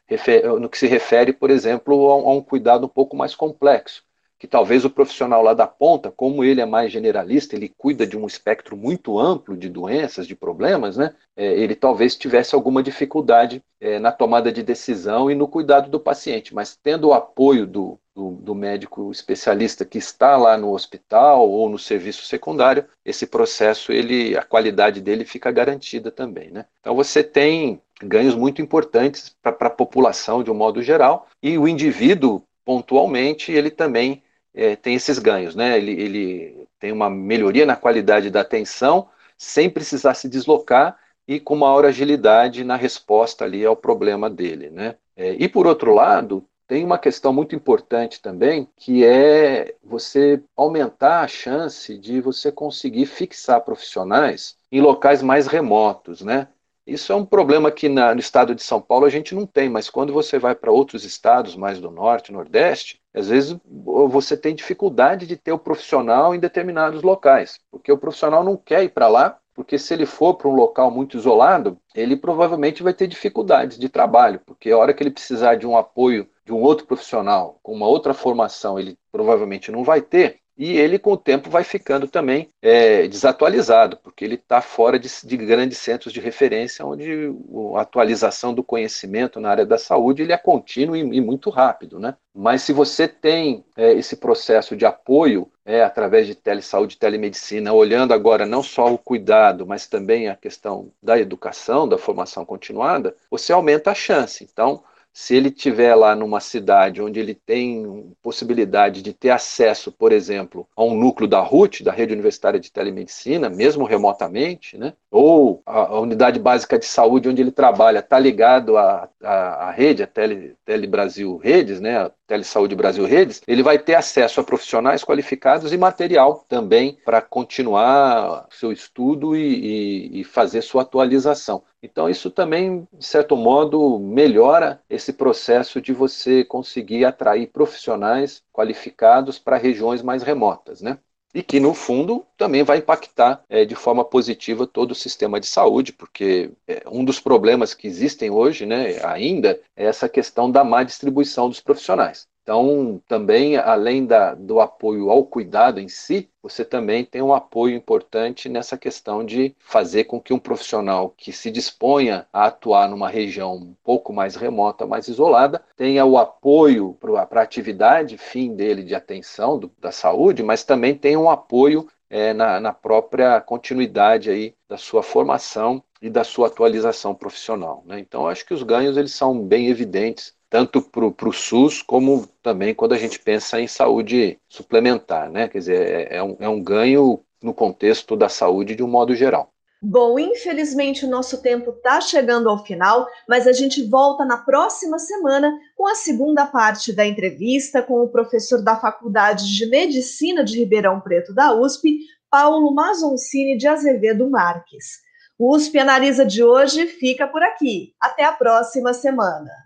no 0.60 0.68
que 0.68 0.78
se 0.78 0.86
refere, 0.86 1.32
por 1.32 1.50
exemplo, 1.50 2.10
a 2.10 2.32
um 2.32 2.42
cuidado 2.42 2.86
um 2.86 2.88
pouco 2.88 3.16
mais 3.16 3.34
complexo 3.34 4.05
que 4.38 4.46
talvez 4.46 4.84
o 4.84 4.90
profissional 4.90 5.42
lá 5.42 5.54
da 5.54 5.66
ponta, 5.66 6.10
como 6.10 6.44
ele 6.44 6.60
é 6.60 6.66
mais 6.66 6.92
generalista, 6.92 7.56
ele 7.56 7.72
cuida 7.76 8.06
de 8.06 8.16
um 8.18 8.26
espectro 8.26 8.76
muito 8.76 9.18
amplo 9.18 9.56
de 9.56 9.68
doenças, 9.68 10.26
de 10.26 10.36
problemas, 10.36 10.96
né? 10.96 11.14
É, 11.34 11.46
ele 11.46 11.74
talvez 11.74 12.16
tivesse 12.16 12.54
alguma 12.54 12.82
dificuldade 12.82 13.62
é, 13.80 13.98
na 13.98 14.12
tomada 14.12 14.52
de 14.52 14.62
decisão 14.62 15.30
e 15.30 15.34
no 15.34 15.48
cuidado 15.48 15.90
do 15.90 16.00
paciente, 16.00 16.54
mas 16.54 16.76
tendo 16.76 17.08
o 17.08 17.14
apoio 17.14 17.66
do, 17.66 17.98
do, 18.14 18.32
do, 18.32 18.54
médico 18.54 19.10
especialista 19.10 19.84
que 19.84 19.98
está 19.98 20.36
lá 20.36 20.56
no 20.56 20.72
hospital 20.72 21.48
ou 21.48 21.68
no 21.68 21.78
serviço 21.78 22.24
secundário, 22.24 22.84
esse 23.04 23.26
processo, 23.26 23.92
ele, 23.92 24.36
a 24.36 24.42
qualidade 24.42 25.00
dele 25.00 25.24
fica 25.24 25.50
garantida 25.50 26.10
também, 26.10 26.50
né? 26.50 26.66
Então 26.80 26.94
você 26.94 27.22
tem 27.22 27.80
ganhos 28.02 28.34
muito 28.34 28.60
importantes 28.60 29.34
para 29.42 29.56
a 29.60 29.70
população 29.70 30.42
de 30.42 30.50
um 30.50 30.54
modo 30.54 30.82
geral 30.82 31.26
e 31.42 31.56
o 31.56 31.66
indivíduo 31.66 32.42
pontualmente 32.64 33.52
ele 33.52 33.70
também 33.70 34.22
é, 34.56 34.74
tem 34.74 34.94
esses 34.94 35.18
ganhos, 35.18 35.54
né? 35.54 35.76
Ele, 35.76 35.92
ele 35.92 36.68
tem 36.80 36.90
uma 36.90 37.10
melhoria 37.10 37.66
na 37.66 37.76
qualidade 37.76 38.30
da 38.30 38.40
atenção, 38.40 39.08
sem 39.36 39.68
precisar 39.68 40.14
se 40.14 40.28
deslocar 40.28 40.98
e 41.28 41.38
com 41.38 41.56
maior 41.56 41.84
agilidade 41.84 42.64
na 42.64 42.76
resposta 42.76 43.44
ali 43.44 43.64
ao 43.64 43.76
problema 43.76 44.30
dele, 44.30 44.70
né? 44.70 44.96
É, 45.14 45.32
e 45.38 45.48
por 45.48 45.66
outro 45.66 45.92
lado, 45.94 46.44
tem 46.66 46.84
uma 46.84 46.98
questão 46.98 47.32
muito 47.32 47.54
importante 47.54 48.20
também, 48.20 48.68
que 48.76 49.04
é 49.04 49.74
você 49.84 50.42
aumentar 50.56 51.20
a 51.20 51.28
chance 51.28 51.96
de 51.98 52.20
você 52.20 52.50
conseguir 52.50 53.06
fixar 53.06 53.60
profissionais 53.60 54.56
em 54.72 54.80
locais 54.80 55.22
mais 55.22 55.46
remotos, 55.46 56.22
né? 56.22 56.48
Isso 56.86 57.12
é 57.12 57.16
um 57.16 57.26
problema 57.26 57.70
que 57.70 57.88
na, 57.88 58.14
no 58.14 58.20
estado 58.20 58.54
de 58.54 58.62
São 58.62 58.80
Paulo 58.80 59.06
a 59.06 59.10
gente 59.10 59.34
não 59.34 59.44
tem, 59.44 59.68
mas 59.68 59.90
quando 59.90 60.12
você 60.12 60.38
vai 60.38 60.54
para 60.54 60.70
outros 60.70 61.04
estados, 61.04 61.56
mais 61.56 61.80
do 61.80 61.90
norte, 61.90 62.32
nordeste, 62.32 63.00
às 63.16 63.28
vezes 63.28 63.56
você 63.64 64.36
tem 64.36 64.54
dificuldade 64.54 65.26
de 65.26 65.36
ter 65.36 65.52
o 65.52 65.58
profissional 65.58 66.34
em 66.34 66.38
determinados 66.38 67.02
locais, 67.02 67.58
porque 67.70 67.90
o 67.90 67.96
profissional 67.96 68.44
não 68.44 68.58
quer 68.58 68.84
ir 68.84 68.90
para 68.90 69.08
lá, 69.08 69.38
porque 69.54 69.78
se 69.78 69.94
ele 69.94 70.04
for 70.04 70.34
para 70.34 70.48
um 70.48 70.54
local 70.54 70.90
muito 70.90 71.16
isolado, 71.16 71.78
ele 71.94 72.14
provavelmente 72.14 72.82
vai 72.82 72.92
ter 72.92 73.06
dificuldades 73.06 73.78
de 73.78 73.88
trabalho, 73.88 74.40
porque 74.44 74.70
a 74.70 74.76
hora 74.76 74.92
que 74.92 75.02
ele 75.02 75.10
precisar 75.10 75.54
de 75.54 75.66
um 75.66 75.78
apoio 75.78 76.28
de 76.44 76.52
um 76.52 76.60
outro 76.60 76.86
profissional 76.86 77.58
com 77.62 77.72
uma 77.72 77.88
outra 77.88 78.12
formação, 78.12 78.78
ele 78.78 78.98
provavelmente 79.10 79.72
não 79.72 79.82
vai 79.82 80.02
ter, 80.02 80.40
e 80.56 80.76
ele 80.78 80.98
com 80.98 81.12
o 81.12 81.16
tempo 81.16 81.50
vai 81.50 81.62
ficando 81.62 82.08
também 82.08 82.48
é, 82.62 83.06
desatualizado, 83.06 83.98
porque 83.98 84.24
ele 84.24 84.36
está 84.36 84.62
fora 84.62 84.98
de, 84.98 85.08
de, 85.22 85.36
grandes 85.36 85.78
centros 85.78 86.12
de 86.12 86.20
referência, 86.20 86.84
onde 86.84 87.30
a 87.76 87.82
atualização 87.82 88.54
do 88.54 88.62
conhecimento 88.62 89.38
na 89.38 89.50
área 89.50 89.66
da 89.66 89.76
saúde 89.76 90.22
ele 90.22 90.32
é 90.32 90.38
contínuo 90.38 90.96
e, 90.96 91.00
e 91.00 91.20
muito 91.20 91.50
rápido. 91.50 91.98
Né? 91.98 92.16
Mas 92.34 92.62
se 92.62 92.72
você 92.72 93.06
tem 93.06 93.64
é, 93.76 93.92
esse 93.92 94.16
processo 94.16 94.74
de 94.74 94.86
apoio 94.86 95.50
é, 95.64 95.82
através 95.82 96.26
de 96.26 96.34
telesaúde 96.34 96.96
telemedicina, 96.96 97.72
olhando 97.72 98.14
agora 98.14 98.46
não 98.46 98.62
só 98.62 98.92
o 98.92 98.98
cuidado, 98.98 99.66
mas 99.66 99.86
também 99.86 100.28
a 100.28 100.36
questão 100.36 100.90
da 101.02 101.18
educação, 101.18 101.86
da 101.86 101.98
formação 101.98 102.46
continuada, 102.46 103.14
você 103.30 103.52
aumenta 103.52 103.90
a 103.90 103.94
chance. 103.94 104.48
Então, 104.50 104.82
se 105.18 105.34
ele 105.34 105.50
tiver 105.50 105.94
lá 105.94 106.14
numa 106.14 106.40
cidade 106.40 107.00
onde 107.00 107.18
ele 107.18 107.34
tem 107.34 108.14
possibilidade 108.22 109.00
de 109.00 109.14
ter 109.14 109.30
acesso, 109.30 109.90
por 109.90 110.12
exemplo, 110.12 110.68
a 110.76 110.84
um 110.84 110.94
núcleo 110.94 111.26
da 111.26 111.40
RUT, 111.40 111.82
da 111.82 111.90
Rede 111.90 112.12
Universitária 112.12 112.60
de 112.60 112.70
Telemedicina, 112.70 113.48
mesmo 113.48 113.86
remotamente, 113.86 114.76
né? 114.76 114.92
ou 115.10 115.62
a, 115.64 115.98
unidade 115.98 116.38
básica 116.38 116.78
de 116.78 116.84
saúde 116.84 117.30
onde 117.30 117.40
ele 117.40 117.50
trabalha 117.50 118.00
está 118.00 118.18
ligado 118.18 118.76
à, 118.76 119.08
à, 119.22 119.68
à, 119.68 119.70
rede, 119.70 120.02
a 120.02 120.06
Tele, 120.06 120.54
Tele 120.66 120.86
Brasil 120.86 121.38
Redes, 121.38 121.80
né? 121.80 121.96
a 121.96 122.10
Telesaúde 122.26 122.74
Brasil 122.74 123.06
Redes, 123.06 123.40
ele 123.46 123.62
vai 123.62 123.78
ter 123.78 123.94
acesso 123.94 124.40
a 124.40 124.44
profissionais 124.44 125.02
qualificados 125.02 125.72
e 125.72 125.78
material 125.78 126.44
também 126.46 126.98
para 127.06 127.22
continuar 127.22 128.46
seu 128.50 128.70
estudo 128.70 129.34
e, 129.34 129.40
e, 129.40 130.20
e 130.20 130.24
fazer 130.24 130.60
sua 130.60 130.82
atualização. 130.82 131.62
Então, 131.82 132.08
isso 132.08 132.30
também, 132.30 132.86
de 132.92 133.04
certo 133.04 133.36
modo, 133.36 133.98
melhora 133.98 134.82
esse 134.88 135.12
processo 135.12 135.80
de 135.80 135.92
você 135.92 136.44
conseguir 136.44 137.04
atrair 137.04 137.48
profissionais 137.48 138.42
qualificados 138.52 139.38
para 139.38 139.56
regiões 139.56 140.02
mais 140.02 140.22
remotas, 140.22 140.80
né? 140.80 140.98
E 141.34 141.42
que, 141.42 141.60
no 141.60 141.74
fundo, 141.74 142.24
também 142.36 142.62
vai 142.62 142.78
impactar 142.78 143.44
é, 143.48 143.64
de 143.66 143.74
forma 143.74 144.04
positiva 144.04 144.66
todo 144.66 144.92
o 144.92 144.94
sistema 144.94 145.38
de 145.38 145.46
saúde, 145.46 145.92
porque 145.92 146.50
é, 146.66 146.82
um 146.90 147.04
dos 147.04 147.20
problemas 147.20 147.74
que 147.74 147.86
existem 147.86 148.30
hoje, 148.30 148.64
né, 148.64 149.04
ainda, 149.04 149.60
é 149.76 149.84
essa 149.84 150.08
questão 150.08 150.50
da 150.50 150.64
má 150.64 150.82
distribuição 150.82 151.48
dos 151.48 151.60
profissionais. 151.60 152.26
Então, 152.46 153.02
também, 153.08 153.56
além 153.56 154.06
da, 154.06 154.32
do 154.32 154.60
apoio 154.60 155.10
ao 155.10 155.24
cuidado 155.24 155.80
em 155.80 155.88
si, 155.88 156.30
você 156.40 156.64
também 156.64 157.04
tem 157.04 157.20
um 157.20 157.34
apoio 157.34 157.74
importante 157.74 158.48
nessa 158.48 158.78
questão 158.78 159.24
de 159.24 159.52
fazer 159.58 160.04
com 160.04 160.20
que 160.20 160.32
um 160.32 160.38
profissional 160.38 161.12
que 161.16 161.32
se 161.32 161.50
disponha 161.50 162.24
a 162.32 162.44
atuar 162.46 162.88
numa 162.88 163.08
região 163.08 163.56
um 163.56 163.74
pouco 163.82 164.12
mais 164.12 164.36
remota, 164.36 164.86
mais 164.86 165.08
isolada, 165.08 165.60
tenha 165.76 166.04
o 166.04 166.16
apoio 166.16 166.96
para 167.00 167.40
a 167.40 167.42
atividade 167.42 168.16
fim 168.16 168.54
dele 168.54 168.84
de 168.84 168.94
atenção 168.94 169.58
do, 169.58 169.68
da 169.80 169.90
saúde, 169.90 170.44
mas 170.44 170.62
também 170.62 170.94
tenha 170.94 171.18
um 171.18 171.28
apoio 171.28 171.88
é, 172.08 172.32
na, 172.32 172.60
na 172.60 172.72
própria 172.72 173.40
continuidade 173.40 174.30
aí 174.30 174.54
da 174.68 174.78
sua 174.78 175.02
formação 175.02 175.82
e 176.00 176.08
da 176.08 176.22
sua 176.22 176.46
atualização 176.46 177.12
profissional. 177.12 177.82
Né? 177.84 177.98
Então, 177.98 178.28
acho 178.28 178.46
que 178.46 178.54
os 178.54 178.62
ganhos 178.62 178.96
eles 178.96 179.12
são 179.12 179.40
bem 179.40 179.66
evidentes 179.66 180.35
tanto 180.56 180.80
para 180.80 181.28
o 181.28 181.32
SUS 181.34 181.82
como 181.82 182.26
também 182.42 182.74
quando 182.74 182.94
a 182.94 182.96
gente 182.96 183.18
pensa 183.18 183.60
em 183.60 183.66
saúde 183.66 184.38
suplementar, 184.48 185.30
né? 185.30 185.48
Quer 185.48 185.58
dizer, 185.58 185.86
é, 185.86 186.16
é, 186.16 186.22
um, 186.22 186.34
é 186.40 186.48
um 186.48 186.62
ganho 186.62 187.20
no 187.42 187.52
contexto 187.52 188.16
da 188.16 188.30
saúde 188.30 188.74
de 188.74 188.82
um 188.82 188.88
modo 188.88 189.14
geral. 189.14 189.52
Bom, 189.82 190.18
infelizmente 190.18 191.04
o 191.04 191.10
nosso 191.10 191.42
tempo 191.42 191.72
está 191.72 192.00
chegando 192.00 192.48
ao 192.48 192.64
final, 192.64 193.06
mas 193.28 193.46
a 193.46 193.52
gente 193.52 193.86
volta 193.86 194.24
na 194.24 194.38
próxima 194.38 194.98
semana 194.98 195.52
com 195.76 195.86
a 195.86 195.94
segunda 195.94 196.46
parte 196.46 196.90
da 196.90 197.06
entrevista 197.06 197.82
com 197.82 198.02
o 198.02 198.08
professor 198.08 198.62
da 198.62 198.76
Faculdade 198.76 199.54
de 199.54 199.66
Medicina 199.66 200.42
de 200.42 200.58
Ribeirão 200.58 201.02
Preto 201.02 201.34
da 201.34 201.52
USP, 201.52 201.98
Paulo 202.30 202.74
Mazoncini 202.74 203.58
de 203.58 203.68
Azevedo 203.68 204.30
Marques. 204.30 205.04
O 205.38 205.54
USP 205.54 205.78
Analisa 205.78 206.24
de 206.24 206.42
hoje 206.42 206.86
fica 206.86 207.28
por 207.28 207.42
aqui. 207.42 207.92
Até 208.00 208.24
a 208.24 208.32
próxima 208.32 208.94
semana. 208.94 209.65